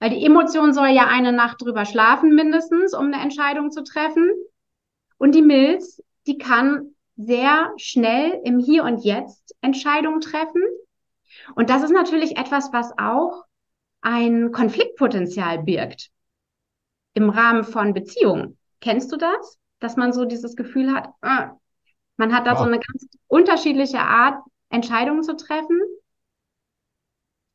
[0.00, 4.32] Weil die Emotion soll ja eine Nacht drüber schlafen mindestens, um eine Entscheidung zu treffen.
[5.18, 10.62] Und die Milz, die kann sehr schnell im Hier und Jetzt Entscheidungen treffen
[11.54, 13.44] und das ist natürlich etwas, was auch
[14.00, 16.10] ein Konfliktpotenzial birgt
[17.14, 18.58] im Rahmen von Beziehungen.
[18.80, 19.58] Kennst du das?
[19.78, 21.48] Dass man so dieses Gefühl hat, äh,
[22.16, 22.58] man hat da ja.
[22.58, 25.80] so eine ganz unterschiedliche Art, Entscheidungen zu treffen?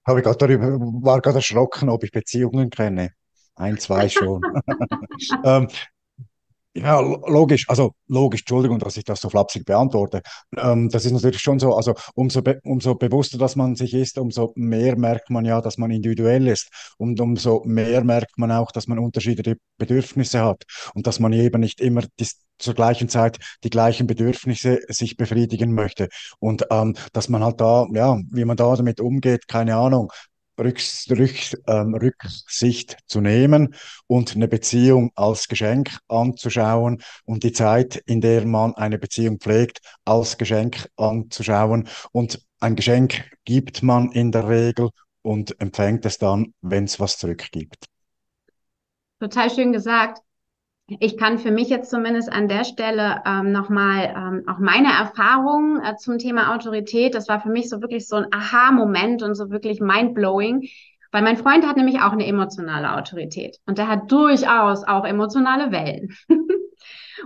[0.05, 3.13] Habe ich gerade darüber, war gerade erschrocken, ob ich Beziehungen kenne.
[3.55, 4.41] Ein, zwei schon.
[5.43, 5.67] ähm,
[6.77, 10.21] ja, logisch, also logisch, Entschuldigung, dass ich das so flapsig beantworte.
[10.57, 14.17] Ähm, das ist natürlich schon so, also umso, be umso bewusster, dass man sich ist,
[14.17, 16.69] umso mehr merkt man ja, dass man individuell ist.
[16.97, 20.63] Und umso mehr merkt man auch, dass man unterschiedliche Bedürfnisse hat.
[20.93, 22.27] Und dass man eben nicht immer die,
[22.59, 26.09] zur gleichen Zeit die gleichen Bedürfnisse sich befriedigen möchte.
[26.39, 30.11] Und ähm, dass man halt da, ja, wie man da damit umgeht, keine Ahnung,
[30.59, 31.35] Rücks Rück,
[31.67, 33.75] ähm, Rücksicht zu nehmen
[34.07, 39.81] und eine Beziehung als Geschenk anzuschauen und die Zeit, in der man eine Beziehung pflegt,
[40.05, 41.87] als Geschenk anzuschauen.
[42.11, 44.89] Und ein Geschenk gibt man in der Regel
[45.21, 47.85] und empfängt es dann, wenn es was zurückgibt.
[49.19, 50.21] Total schön gesagt
[50.87, 55.83] ich kann für mich jetzt zumindest an der Stelle ähm, nochmal ähm, auch meine Erfahrungen
[55.83, 59.49] äh, zum Thema Autorität, das war für mich so wirklich so ein Aha-Moment und so
[59.49, 60.69] wirklich mindblowing,
[61.11, 65.71] weil mein Freund hat nämlich auch eine emotionale Autorität und der hat durchaus auch emotionale
[65.71, 66.15] Wellen.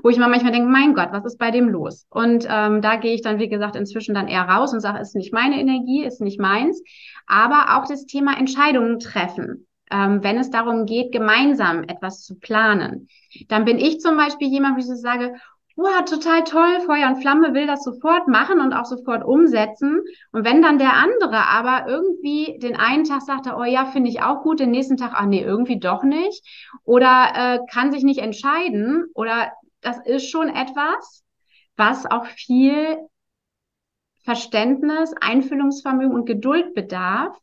[0.04, 2.08] Wo ich mir manchmal denke, mein Gott, was ist bei dem los?
[2.10, 5.16] Und ähm, da gehe ich dann, wie gesagt, inzwischen dann eher raus und sage, ist
[5.16, 6.82] nicht meine Energie, ist nicht meins.
[7.28, 13.08] Aber auch das Thema Entscheidungen treffen ähm, wenn es darum geht, gemeinsam etwas zu planen.
[13.48, 15.36] Dann bin ich zum Beispiel jemand, wo ich so sage,
[15.76, 20.02] wow, total toll, Feuer und Flamme will das sofort machen und auch sofort umsetzen.
[20.32, 24.22] Und wenn dann der andere aber irgendwie den einen Tag sagt, oh ja, finde ich
[24.22, 26.46] auch gut, den nächsten Tag, ach nee, irgendwie doch nicht.
[26.84, 29.06] Oder äh, kann sich nicht entscheiden.
[29.14, 29.52] Oder
[29.82, 31.24] das ist schon etwas,
[31.78, 32.98] was auch viel
[34.24, 37.36] Verständnis, Einfühlungsvermögen und Geduld bedarf,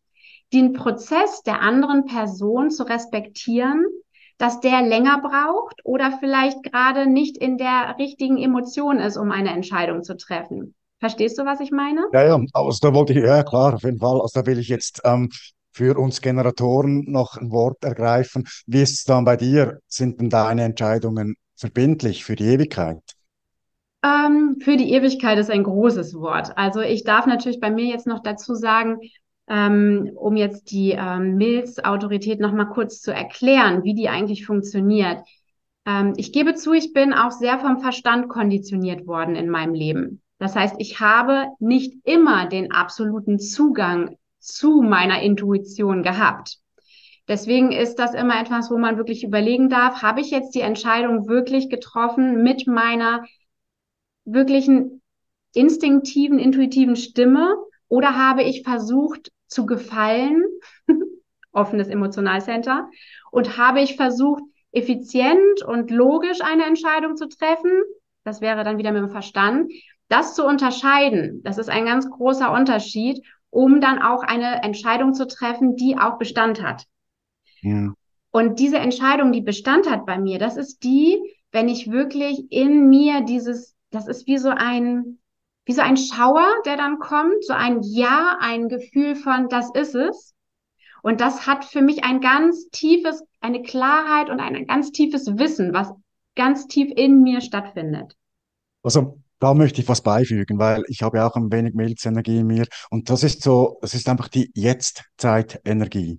[0.52, 3.84] den Prozess der anderen Person zu respektieren,
[4.38, 9.50] dass der länger braucht oder vielleicht gerade nicht in der richtigen Emotion ist, um eine
[9.50, 10.74] Entscheidung zu treffen.
[11.00, 12.06] Verstehst du, was ich meine?
[12.12, 14.20] Ja, ja, also da wollte ich, ja klar, auf jeden Fall.
[14.20, 15.28] Also da will ich jetzt ähm,
[15.72, 18.46] für uns Generatoren noch ein Wort ergreifen.
[18.66, 19.78] Wie ist es dann bei dir?
[19.86, 23.02] Sind denn deine Entscheidungen verbindlich für die Ewigkeit?
[24.04, 26.56] Ähm, für die Ewigkeit ist ein großes Wort.
[26.56, 28.98] Also ich darf natürlich bei mir jetzt noch dazu sagen,
[29.48, 35.20] ähm, um jetzt die ähm, Milz-Autorität nochmal kurz zu erklären, wie die eigentlich funktioniert.
[35.86, 40.22] Ähm, ich gebe zu, ich bin auch sehr vom Verstand konditioniert worden in meinem Leben.
[40.38, 46.58] Das heißt, ich habe nicht immer den absoluten Zugang zu meiner Intuition gehabt.
[47.26, 51.28] Deswegen ist das immer etwas, wo man wirklich überlegen darf, habe ich jetzt die Entscheidung
[51.28, 53.24] wirklich getroffen mit meiner
[54.24, 55.02] wirklichen
[55.54, 57.54] instinktiven, intuitiven Stimme
[57.88, 60.44] oder habe ich versucht, zu gefallen,
[61.52, 62.88] offenes Emotionalcenter,
[63.30, 67.72] und habe ich versucht, effizient und logisch eine Entscheidung zu treffen,
[68.24, 69.72] das wäre dann wieder mit dem Verstand,
[70.08, 75.26] das zu unterscheiden, das ist ein ganz großer Unterschied, um dann auch eine Entscheidung zu
[75.26, 76.84] treffen, die auch Bestand hat.
[77.62, 77.92] Ja.
[78.30, 81.18] Und diese Entscheidung, die Bestand hat bei mir, das ist die,
[81.50, 85.18] wenn ich wirklich in mir dieses, das ist wie so ein,
[85.68, 89.94] wie so ein Schauer, der dann kommt, so ein Ja, ein Gefühl von, das ist
[89.94, 90.34] es.
[91.02, 95.74] Und das hat für mich ein ganz tiefes, eine Klarheit und ein ganz tiefes Wissen,
[95.74, 95.92] was
[96.34, 98.14] ganz tief in mir stattfindet.
[98.82, 102.66] Also da möchte ich was beifügen, weil ich habe auch ein wenig Milzenergie in mir
[102.88, 106.18] und das ist so, das ist einfach die Jetztzeitenergie.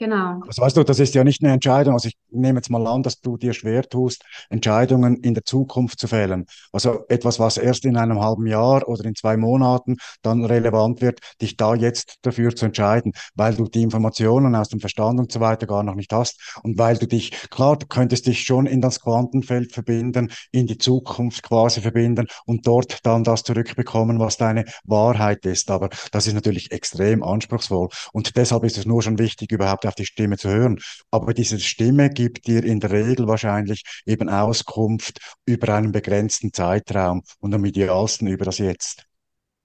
[0.00, 0.40] Genau.
[0.46, 1.92] Das weißt du, das ist ja nicht eine Entscheidung.
[1.92, 6.00] Also ich nehme jetzt mal an, dass du dir schwer tust, Entscheidungen in der Zukunft
[6.00, 6.46] zu fällen.
[6.72, 11.20] Also etwas, was erst in einem halben Jahr oder in zwei Monaten dann relevant wird,
[11.42, 15.40] dich da jetzt dafür zu entscheiden, weil du die Informationen aus dem Verstand und so
[15.40, 18.80] weiter gar noch nicht hast und weil du dich, klar, du könntest dich schon in
[18.80, 24.64] das Quantenfeld verbinden, in die Zukunft quasi verbinden und dort dann das zurückbekommen, was deine
[24.84, 25.70] Wahrheit ist.
[25.70, 29.94] Aber das ist natürlich extrem anspruchsvoll und deshalb ist es nur schon wichtig, überhaupt auf
[29.96, 30.78] die Stimme zu hören.
[31.10, 37.22] Aber diese Stimme gibt dir in der Regel wahrscheinlich eben Auskunft über einen begrenzten Zeitraum
[37.40, 39.06] und am idealsten über das Jetzt.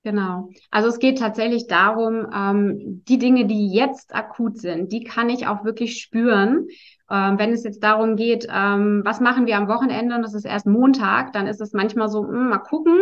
[0.03, 0.49] Genau.
[0.69, 5.47] Also es geht tatsächlich darum, ähm, die Dinge, die jetzt akut sind, die kann ich
[5.47, 6.67] auch wirklich spüren.
[7.09, 10.45] Ähm, wenn es jetzt darum geht, ähm, was machen wir am Wochenende und es ist
[10.45, 12.99] erst Montag, dann ist es manchmal so, mh, hm, mal gucken.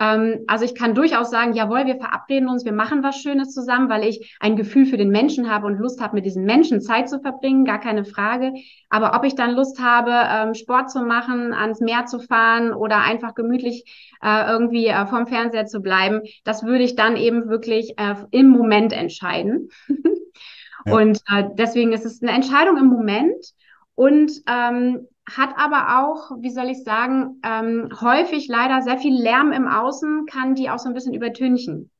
[0.00, 3.90] Ähm, also ich kann durchaus sagen, jawohl, wir verabreden uns, wir machen was Schönes zusammen,
[3.90, 7.08] weil ich ein Gefühl für den Menschen habe und Lust habe, mit diesen Menschen Zeit
[7.08, 8.54] zu verbringen, gar keine Frage.
[8.88, 13.02] Aber ob ich dann Lust habe, ähm, Sport zu machen, ans Meer zu fahren oder
[13.04, 13.84] einfach gemütlich
[14.22, 18.48] äh, irgendwie äh, vorm Fernseher zu bleiben, das würde ich dann eben wirklich äh, im
[18.48, 19.68] Moment entscheiden.
[20.86, 20.94] ja.
[20.94, 23.52] Und äh, deswegen ist es eine Entscheidung im Moment.
[23.94, 29.52] Und ähm, hat aber auch, wie soll ich sagen, ähm, häufig leider sehr viel Lärm
[29.52, 31.90] im Außen, kann die auch so ein bisschen übertünchen.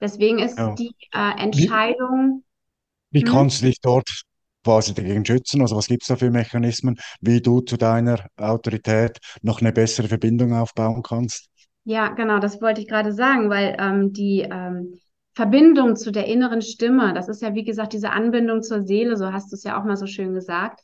[0.00, 0.74] Deswegen ist ja.
[0.74, 2.44] die äh, Entscheidung.
[3.10, 3.32] Wie, wie hm?
[3.32, 4.22] kannst du dich dort
[4.64, 5.60] quasi dagegen schützen?
[5.60, 10.08] Also was gibt es da für Mechanismen, wie du zu deiner Autorität noch eine bessere
[10.08, 11.48] Verbindung aufbauen kannst?
[11.84, 14.98] Ja, genau, das wollte ich gerade sagen, weil ähm, die ähm,
[15.32, 19.32] Verbindung zu der inneren Stimme, das ist ja wie gesagt diese Anbindung zur Seele, so
[19.32, 20.80] hast du es ja auch mal so schön gesagt,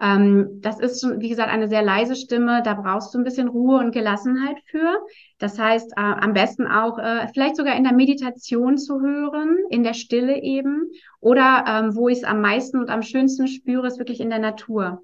[0.00, 2.62] ähm, das ist schon, wie gesagt, eine sehr leise Stimme.
[2.62, 5.00] Da brauchst du ein bisschen Ruhe und Gelassenheit für.
[5.38, 9.82] Das heißt, äh, am besten auch äh, vielleicht sogar in der Meditation zu hören, in
[9.82, 10.90] der Stille eben.
[11.20, 14.38] Oder ähm, wo ich es am meisten und am schönsten spüre, ist wirklich in der
[14.38, 15.02] Natur.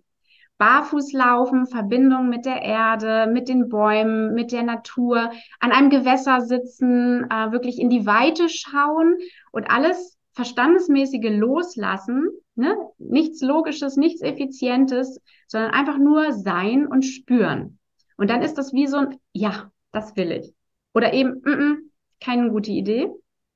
[0.59, 6.43] Barfuß laufen, Verbindung mit der Erde, mit den Bäumen, mit der Natur, an einem Gewässer
[6.43, 9.17] sitzen, äh, wirklich in die Weite schauen
[9.51, 12.77] und alles verstandesmäßige Loslassen Ne?
[12.99, 17.79] Nichts Logisches, nichts Effizientes, sondern einfach nur sein und spüren.
[18.17, 20.53] Und dann ist das wie so ein, ja, das will ich.
[20.93, 21.77] Oder eben, mm -mm,
[22.21, 23.09] keine gute Idee,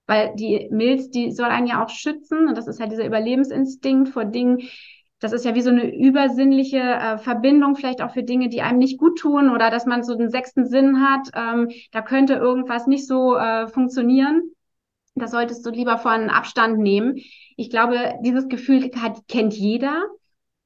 [0.07, 4.09] weil die Milz, die soll einen ja auch schützen und das ist ja dieser Überlebensinstinkt
[4.09, 4.63] vor Dingen.
[5.21, 8.79] Das ist ja wie so eine übersinnliche äh, Verbindung, vielleicht auch für Dinge, die einem
[8.79, 11.29] nicht gut tun oder dass man so den sechsten Sinn hat.
[11.35, 14.43] Ähm, da könnte irgendwas nicht so äh, funktionieren.
[15.17, 17.17] Da solltest du lieber von Abstand nehmen.
[17.57, 20.05] Ich glaube, dieses Gefühl hat, kennt jeder.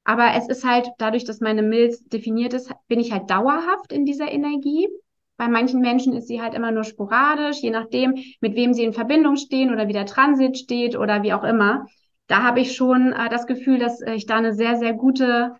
[0.02, 4.04] Aber es ist halt dadurch, dass meine Milz definiert ist, bin ich halt dauerhaft in
[4.04, 4.88] dieser Energie.
[5.36, 8.92] Bei manchen Menschen ist sie halt immer nur sporadisch, je nachdem, mit wem sie in
[8.92, 11.86] Verbindung stehen oder wie der Transit steht oder wie auch immer.
[12.26, 15.54] Da habe ich schon äh, das Gefühl, dass ich da eine sehr, sehr gute,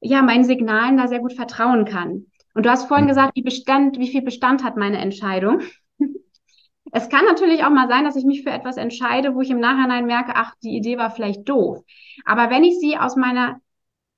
[0.00, 2.26] ja, meinen Signalen da sehr gut vertrauen kann.
[2.54, 3.10] Und du hast vorhin mhm.
[3.10, 5.60] gesagt, wie Bestand, wie viel Bestand hat meine Entscheidung?
[6.92, 9.60] Es kann natürlich auch mal sein, dass ich mich für etwas entscheide, wo ich im
[9.60, 11.84] Nachhinein merke, ach, die Idee war vielleicht doof.
[12.24, 13.60] Aber wenn ich sie aus meiner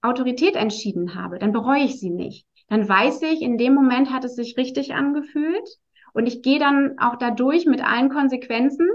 [0.02, 2.46] Autorität entschieden habe, dann bereue ich sie nicht.
[2.68, 5.68] Dann weiß ich, in dem Moment hat es sich richtig angefühlt
[6.12, 8.88] und ich gehe dann auch dadurch mit allen Konsequenzen.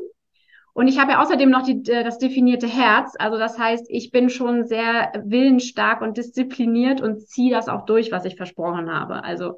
[0.74, 3.16] Und ich habe ja außerdem noch die, äh, das definierte Herz.
[3.18, 8.12] Also das heißt, ich bin schon sehr willensstark und diszipliniert und ziehe das auch durch,
[8.12, 9.24] was ich versprochen habe.
[9.24, 9.58] Also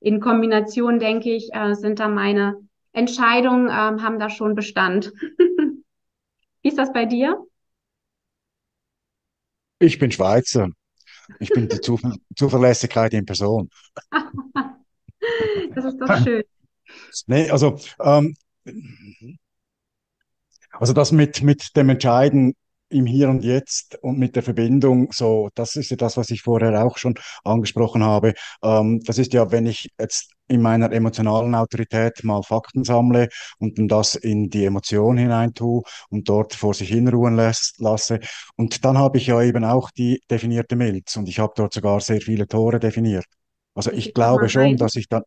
[0.00, 2.65] in Kombination, denke ich, äh, sind da meine
[2.96, 5.12] Entscheidungen ähm, haben da schon Bestand.
[6.62, 7.44] Wie ist das bei dir?
[9.78, 10.68] Ich bin Schweizer.
[11.38, 13.68] Ich bin die Zuver Zuverlässigkeit in Person.
[15.74, 16.42] das ist doch schön.
[17.26, 18.36] Nee, also, ähm,
[20.70, 22.54] also das mit, mit dem Entscheiden
[22.88, 26.42] im Hier und Jetzt und mit der Verbindung, so, das ist ja das, was ich
[26.42, 28.34] vorher auch schon angesprochen habe.
[28.62, 33.78] Ähm, das ist ja, wenn ich jetzt in meiner emotionalen Autorität mal Fakten sammle und
[33.78, 37.36] dann das in die Emotion hinein tue und dort vor sich hinruhen
[37.78, 38.20] lasse.
[38.56, 42.00] Und dann habe ich ja eben auch die definierte Milz und ich habe dort sogar
[42.00, 43.24] sehr viele Tore definiert.
[43.74, 45.22] Also ich glaube schon, dass ich dann,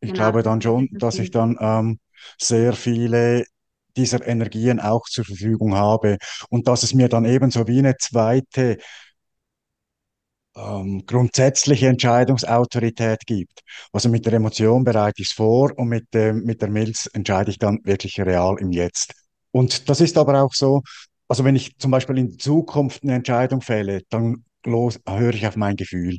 [0.00, 1.98] ich Genau, glaube dann schon, das dass ich dann ähm,
[2.38, 3.44] sehr viele
[3.96, 6.18] dieser Energien auch zur Verfügung habe
[6.50, 8.78] und dass es mir dann eben so wie eine zweite
[10.56, 13.60] ähm, grundsätzliche Entscheidungsautorität gibt.
[13.92, 17.50] Also mit der Emotion bereite ich es vor und mit dem, mit der Milz entscheide
[17.50, 19.12] ich dann wirklich real im Jetzt.
[19.50, 20.82] Und das ist aber auch so,
[21.28, 25.56] also wenn ich zum Beispiel in Zukunft eine Entscheidung fälle, dann los, höre ich auf
[25.56, 26.18] mein Gefühl.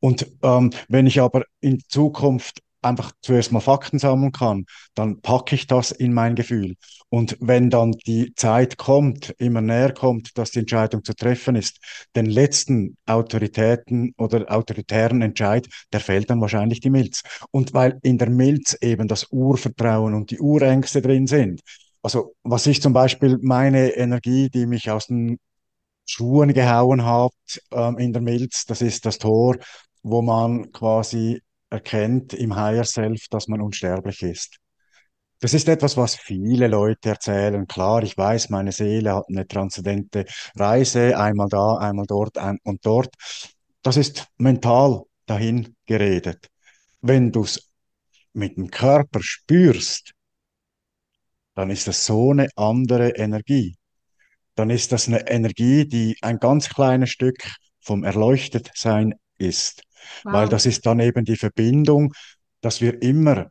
[0.00, 5.54] Und ähm, wenn ich aber in Zukunft einfach zuerst mal Fakten sammeln kann, dann packe
[5.54, 6.76] ich das in mein Gefühl.
[7.10, 11.78] Und wenn dann die Zeit kommt, immer näher kommt, dass die Entscheidung zu treffen ist,
[12.14, 17.22] den letzten Autoritäten oder autoritären Entscheid, der fällt dann wahrscheinlich die Milz.
[17.50, 21.62] Und weil in der Milz eben das Urvertrauen und die Urängste drin sind.
[22.02, 25.38] Also was ich zum Beispiel meine Energie, die mich aus den
[26.04, 27.32] Schuhen gehauen hat
[27.72, 29.56] ähm, in der Milz, das ist das Tor,
[30.02, 31.40] wo man quasi
[31.70, 34.58] erkennt im Higher Self, dass man unsterblich ist.
[35.40, 37.66] Das ist etwas, was viele Leute erzählen.
[37.66, 40.24] Klar, ich weiß, meine Seele hat eine transzendente
[40.56, 43.14] Reise, einmal da, einmal dort ein und dort.
[43.82, 46.48] Das ist mental dahin geredet.
[47.00, 47.70] Wenn du es
[48.32, 50.12] mit dem Körper spürst,
[51.54, 53.76] dann ist das so eine andere Energie.
[54.56, 57.38] Dann ist das eine Energie, die ein ganz kleines Stück
[57.80, 59.82] vom Erleuchtetsein ist.
[60.28, 60.50] Weil Wow.
[60.50, 62.12] das ist dann eben die Verbindung,
[62.60, 63.48] dass wir immer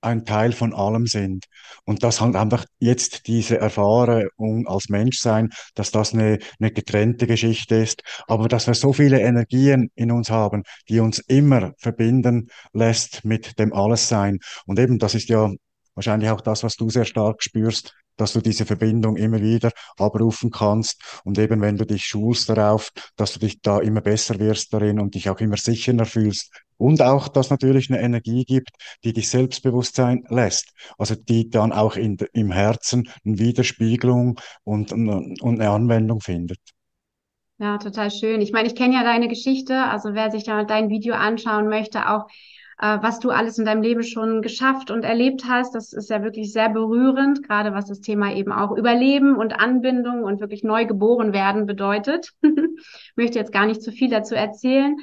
[0.00, 1.46] ein Teil von allem sind.
[1.84, 7.76] Und das halt einfach jetzt diese Erfahrung als Menschsein, dass das eine, eine getrennte Geschichte
[7.76, 13.24] ist, aber dass wir so viele Energien in uns haben, die uns immer verbinden lässt
[13.24, 14.38] mit dem Allessein.
[14.66, 15.50] Und eben, das ist ja
[15.94, 20.50] wahrscheinlich auch das, was du sehr stark spürst, dass du diese Verbindung immer wieder abrufen
[20.50, 24.72] kannst und eben wenn du dich schulst darauf, dass du dich da immer besser wirst
[24.72, 26.50] darin und dich auch immer sicherer fühlst
[26.82, 28.70] und auch, dass natürlich eine Energie gibt,
[29.04, 30.72] die dich selbstbewusst sein lässt.
[30.98, 36.58] Also die dann auch in, im Herzen eine Widerspiegelung und, und eine Anwendung findet.
[37.58, 38.40] Ja, total schön.
[38.40, 42.10] Ich meine, ich kenne ja deine Geschichte, also wer sich da dein Video anschauen möchte,
[42.10, 42.26] auch
[42.82, 46.24] äh, was du alles in deinem Leben schon geschafft und erlebt hast, das ist ja
[46.24, 50.84] wirklich sehr berührend, gerade was das Thema eben auch Überleben und Anbindung und wirklich neu
[50.84, 52.32] geboren werden bedeutet.
[53.16, 54.96] Möchte jetzt gar nicht zu viel dazu erzählen.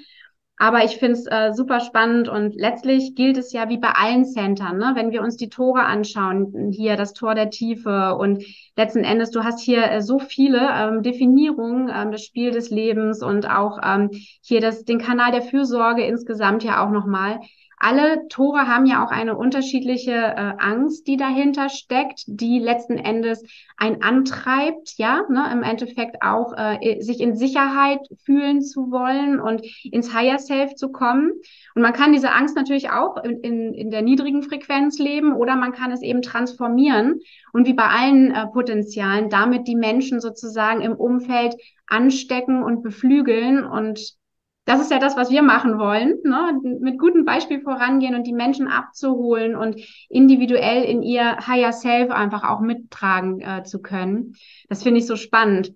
[0.62, 4.26] Aber ich finde es äh, super spannend und letztlich gilt es ja wie bei allen
[4.26, 4.92] Centern, ne?
[4.94, 8.44] Wenn wir uns die Tore anschauen, hier das Tor der Tiefe und
[8.76, 13.24] letzten Endes, du hast hier äh, so viele ähm, Definierungen, ähm, das Spiel des Lebens
[13.24, 14.10] und auch ähm,
[14.42, 17.40] hier das, den Kanal der Fürsorge insgesamt ja auch nochmal.
[17.82, 23.42] Alle Tore haben ja auch eine unterschiedliche äh, Angst, die dahinter steckt, die letzten Endes
[23.78, 29.62] ein antreibt, ja, ne, im Endeffekt auch äh, sich in Sicherheit fühlen zu wollen und
[29.86, 31.32] ins Higher Self zu kommen.
[31.74, 35.56] Und man kann diese Angst natürlich auch in, in, in der niedrigen Frequenz leben oder
[35.56, 37.22] man kann es eben transformieren
[37.54, 41.56] und wie bei allen äh, Potenzialen damit die Menschen sozusagen im Umfeld
[41.88, 44.19] anstecken und beflügeln und
[44.66, 46.60] das ist ja das, was wir machen wollen, ne?
[46.80, 52.44] mit gutem Beispiel vorangehen und die Menschen abzuholen und individuell in ihr Higher Self einfach
[52.44, 54.36] auch mittragen äh, zu können.
[54.68, 55.74] Das finde ich so spannend.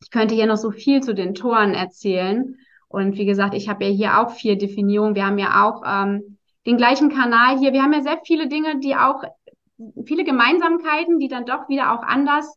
[0.00, 2.56] Ich könnte hier noch so viel zu den Toren erzählen.
[2.88, 5.16] Und wie gesagt, ich habe ja hier auch vier Definierungen.
[5.16, 7.72] Wir haben ja auch ähm, den gleichen Kanal hier.
[7.72, 9.22] Wir haben ja sehr viele Dinge, die auch,
[10.06, 12.56] viele Gemeinsamkeiten, die dann doch wieder auch anders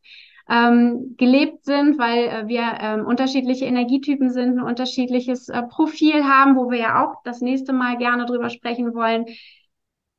[0.50, 6.56] ähm, gelebt sind, weil äh, wir ähm, unterschiedliche Energietypen sind, ein unterschiedliches äh, Profil haben,
[6.56, 9.26] wo wir ja auch das nächste Mal gerne drüber sprechen wollen.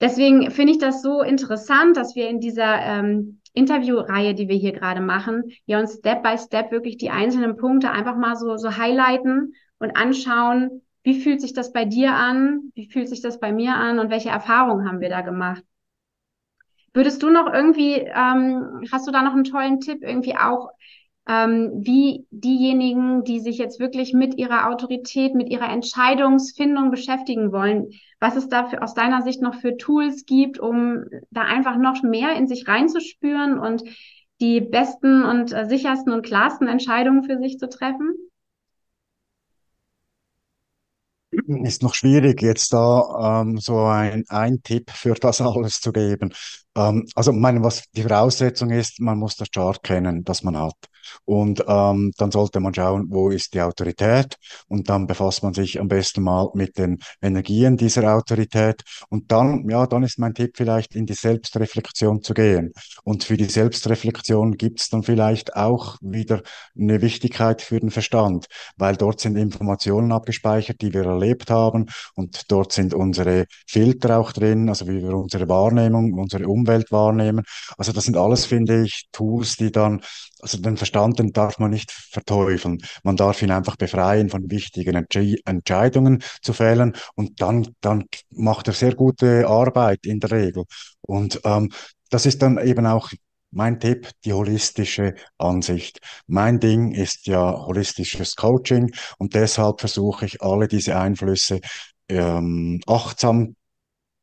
[0.01, 4.72] Deswegen finde ich das so interessant, dass wir in dieser ähm, Interviewreihe, die wir hier
[4.72, 8.76] gerade machen, ja uns Step by Step wirklich die einzelnen Punkte einfach mal so, so
[8.76, 13.53] highlighten und anschauen, wie fühlt sich das bei dir an, wie fühlt sich das bei
[13.53, 15.64] mir an und welche Erfahrungen haben wir da gemacht.
[16.93, 20.70] Würdest du noch irgendwie, ähm, hast du da noch einen tollen Tipp, irgendwie auch,
[21.28, 27.91] ähm, wie diejenigen, die sich jetzt wirklich mit ihrer Autorität, mit ihrer Entscheidungsfindung beschäftigen wollen,
[28.18, 32.03] was es da für, aus deiner Sicht noch für Tools gibt, um da einfach noch
[32.03, 33.84] mehr in sich reinzuspüren und
[34.41, 38.30] die besten und äh, sichersten und klarsten Entscheidungen für sich zu treffen?
[41.65, 46.33] Ist noch schwierig, jetzt da ähm, so ein, ein Tipp für das alles zu geben.
[46.77, 50.77] Ähm, also, meine, was die Voraussetzung ist, man muss das Chart kennen, das man hat.
[51.25, 54.37] Und ähm, dann sollte man schauen, wo ist die Autorität
[54.69, 59.69] und dann befasst man sich am besten mal mit den Energien dieser Autorität und dann,
[59.69, 62.73] ja, dann ist mein Tipp vielleicht in die Selbstreflexion zu gehen.
[63.05, 66.43] Und für die Selbstreflexion gibt es dann vielleicht auch wieder
[66.79, 68.47] eine Wichtigkeit für den Verstand,
[68.77, 74.33] weil dort sind Informationen abgespeichert, die wir erlebt haben und dort sind unsere Filter auch
[74.33, 77.45] drin, also wie wir unsere Wahrnehmung, unsere Umwelt wahrnehmen.
[77.77, 80.03] Also das sind alles, finde ich, Tools, die dann,
[80.43, 82.78] also den Verstand, den darf man nicht verteufeln.
[83.03, 88.68] Man darf ihn einfach befreien von wichtigen Entsche Entscheidungen zu fällen und dann, dann macht
[88.68, 90.64] er sehr gute Arbeit in der Regel.
[91.03, 91.70] Und ähm,
[92.11, 93.11] das ist dann eben auch
[93.53, 96.01] mein Tipp, die holistische Ansicht.
[96.26, 101.61] Mein Ding ist ja holistisches Coaching und deshalb versuche ich alle diese Einflüsse
[102.09, 103.57] ähm, achtsam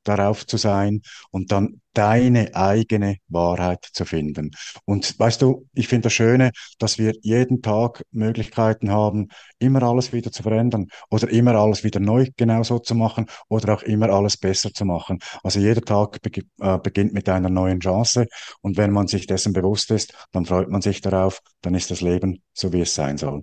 [0.07, 1.01] darauf zu sein
[1.31, 4.51] und dann deine eigene Wahrheit zu finden.
[4.85, 10.13] Und weißt du, ich finde das Schöne, dass wir jeden Tag Möglichkeiten haben, immer alles
[10.13, 14.37] wieder zu verändern oder immer alles wieder neu genauso zu machen oder auch immer alles
[14.37, 15.19] besser zu machen.
[15.43, 16.29] Also jeder Tag be
[16.61, 18.27] äh, beginnt mit einer neuen Chance
[18.61, 22.01] und wenn man sich dessen bewusst ist, dann freut man sich darauf, dann ist das
[22.01, 23.41] Leben so, wie es sein soll.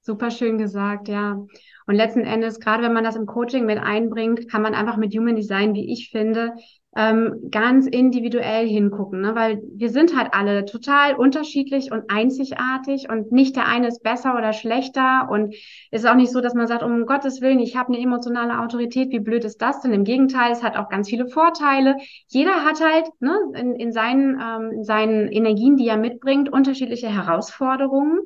[0.00, 1.38] Super schön gesagt, ja.
[1.86, 5.14] Und letzten Endes, gerade wenn man das im Coaching mit einbringt, kann man einfach mit
[5.14, 6.54] Human Design, wie ich finde,
[6.96, 9.34] ähm, ganz individuell hingucken, ne?
[9.34, 14.36] weil wir sind halt alle total unterschiedlich und einzigartig und nicht der eine ist besser
[14.36, 15.54] oder schlechter und
[15.90, 18.60] es ist auch nicht so, dass man sagt, um Gottes Willen, ich habe eine emotionale
[18.60, 19.92] Autorität, wie blöd ist das denn?
[19.92, 21.96] Im Gegenteil, es hat auch ganz viele Vorteile.
[22.28, 27.08] Jeder hat halt ne, in, in, seinen, ähm, in seinen Energien, die er mitbringt, unterschiedliche
[27.08, 28.20] Herausforderungen.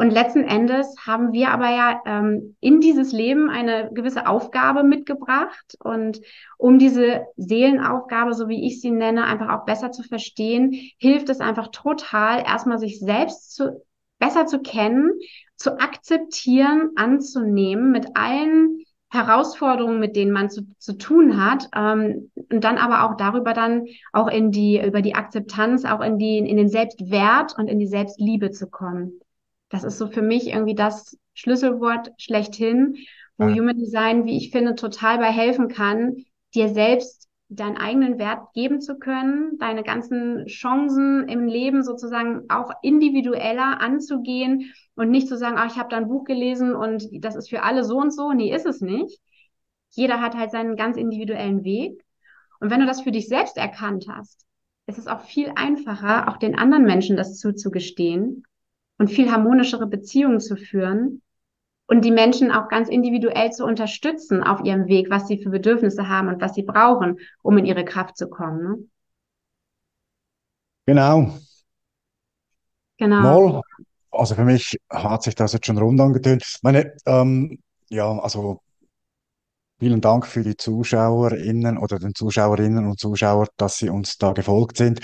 [0.00, 5.76] Und letzten Endes haben wir aber ja ähm, in dieses Leben eine gewisse Aufgabe mitgebracht.
[5.78, 6.22] Und
[6.56, 11.40] um diese Seelenaufgabe, so wie ich sie nenne, einfach auch besser zu verstehen, hilft es
[11.40, 13.84] einfach total, erstmal sich selbst zu,
[14.18, 15.10] besser zu kennen,
[15.56, 22.64] zu akzeptieren, anzunehmen mit allen Herausforderungen, mit denen man zu, zu tun hat, ähm, und
[22.64, 23.84] dann aber auch darüber dann
[24.14, 27.86] auch in die, über die Akzeptanz, auch in die, in den Selbstwert und in die
[27.86, 29.20] Selbstliebe zu kommen.
[29.70, 32.96] Das ist so für mich irgendwie das Schlüsselwort schlechthin,
[33.38, 33.54] wo ja.
[33.54, 36.16] Human Design, wie ich finde, total bei helfen kann,
[36.54, 42.70] dir selbst deinen eigenen Wert geben zu können, deine ganzen Chancen im Leben sozusagen auch
[42.82, 47.34] individueller anzugehen und nicht zu sagen, ah, ich habe da ein Buch gelesen und das
[47.34, 48.32] ist für alle so und so.
[48.32, 49.18] Nee, ist es nicht.
[49.90, 52.04] Jeder hat halt seinen ganz individuellen Weg.
[52.60, 54.44] Und wenn du das für dich selbst erkannt hast,
[54.86, 58.44] ist es auch viel einfacher, auch den anderen Menschen das zuzugestehen
[59.00, 61.22] und viel harmonischere Beziehungen zu führen
[61.88, 66.06] und die Menschen auch ganz individuell zu unterstützen auf ihrem Weg, was sie für Bedürfnisse
[66.06, 68.62] haben und was sie brauchen, um in ihre Kraft zu kommen.
[68.62, 68.78] Ne?
[70.84, 71.34] Genau.
[72.98, 73.22] Genau.
[73.22, 73.62] Mal,
[74.10, 76.58] also für mich hat sich das jetzt schon rund angetönt.
[76.60, 78.60] Meine, ähm, ja, also
[79.78, 84.76] vielen Dank für die ZuschauerInnen oder den Zuschauerinnen und Zuschauer, dass sie uns da gefolgt
[84.76, 85.00] sind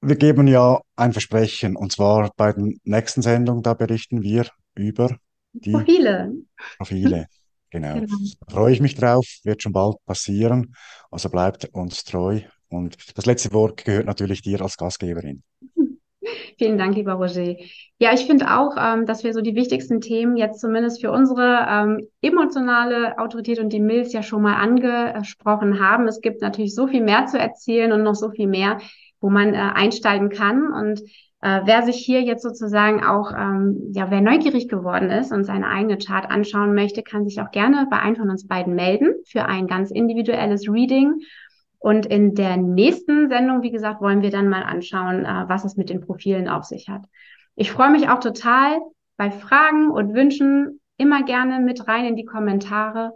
[0.00, 5.16] wir geben ja ein Versprechen und zwar bei der nächsten Sendung, da berichten wir über
[5.52, 6.32] die Profile.
[6.78, 7.26] Profile.
[7.68, 7.94] Genau.
[7.94, 8.06] genau.
[8.46, 10.74] Da freue ich mich drauf, wird schon bald passieren.
[11.10, 12.40] Also bleibt uns treu.
[12.68, 15.42] Und das letzte Wort gehört natürlich dir als Gastgeberin.
[16.58, 17.56] Vielen Dank, lieber Roger.
[17.98, 21.66] Ja, ich finde auch, ähm, dass wir so die wichtigsten Themen jetzt zumindest für unsere
[21.68, 26.08] ähm, emotionale Autorität und die Milz ja schon mal angesprochen haben.
[26.08, 28.78] Es gibt natürlich so viel mehr zu erzählen und noch so viel mehr
[29.20, 30.72] wo man äh, einsteigen kann.
[30.72, 31.00] Und
[31.40, 35.68] äh, wer sich hier jetzt sozusagen auch, ähm, ja, wer neugierig geworden ist und seine
[35.68, 39.44] eigene Chart anschauen möchte, kann sich auch gerne bei einem von uns beiden melden für
[39.44, 41.20] ein ganz individuelles Reading.
[41.78, 45.76] Und in der nächsten Sendung, wie gesagt, wollen wir dann mal anschauen, äh, was es
[45.76, 47.02] mit den Profilen auf sich hat.
[47.54, 48.78] Ich freue mich auch total
[49.16, 53.12] bei Fragen und Wünschen immer gerne mit rein in die Kommentare.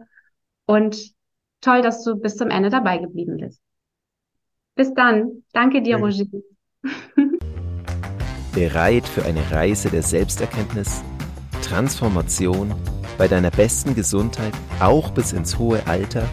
[0.66, 1.12] Und
[1.60, 3.60] toll, dass du bis zum Ende dabei geblieben bist.
[4.80, 5.42] Bis dann.
[5.52, 6.24] Danke dir, Roger.
[8.54, 11.02] Bereit für eine Reise der Selbsterkenntnis,
[11.60, 12.72] Transformation
[13.18, 16.26] bei deiner besten Gesundheit, auch bis ins hohe Alter?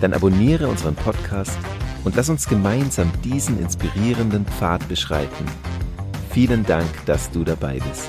[0.00, 1.58] Dann abonniere unseren Podcast
[2.04, 5.44] und lass uns gemeinsam diesen inspirierenden Pfad beschreiten.
[6.30, 8.08] Vielen Dank, dass du dabei bist.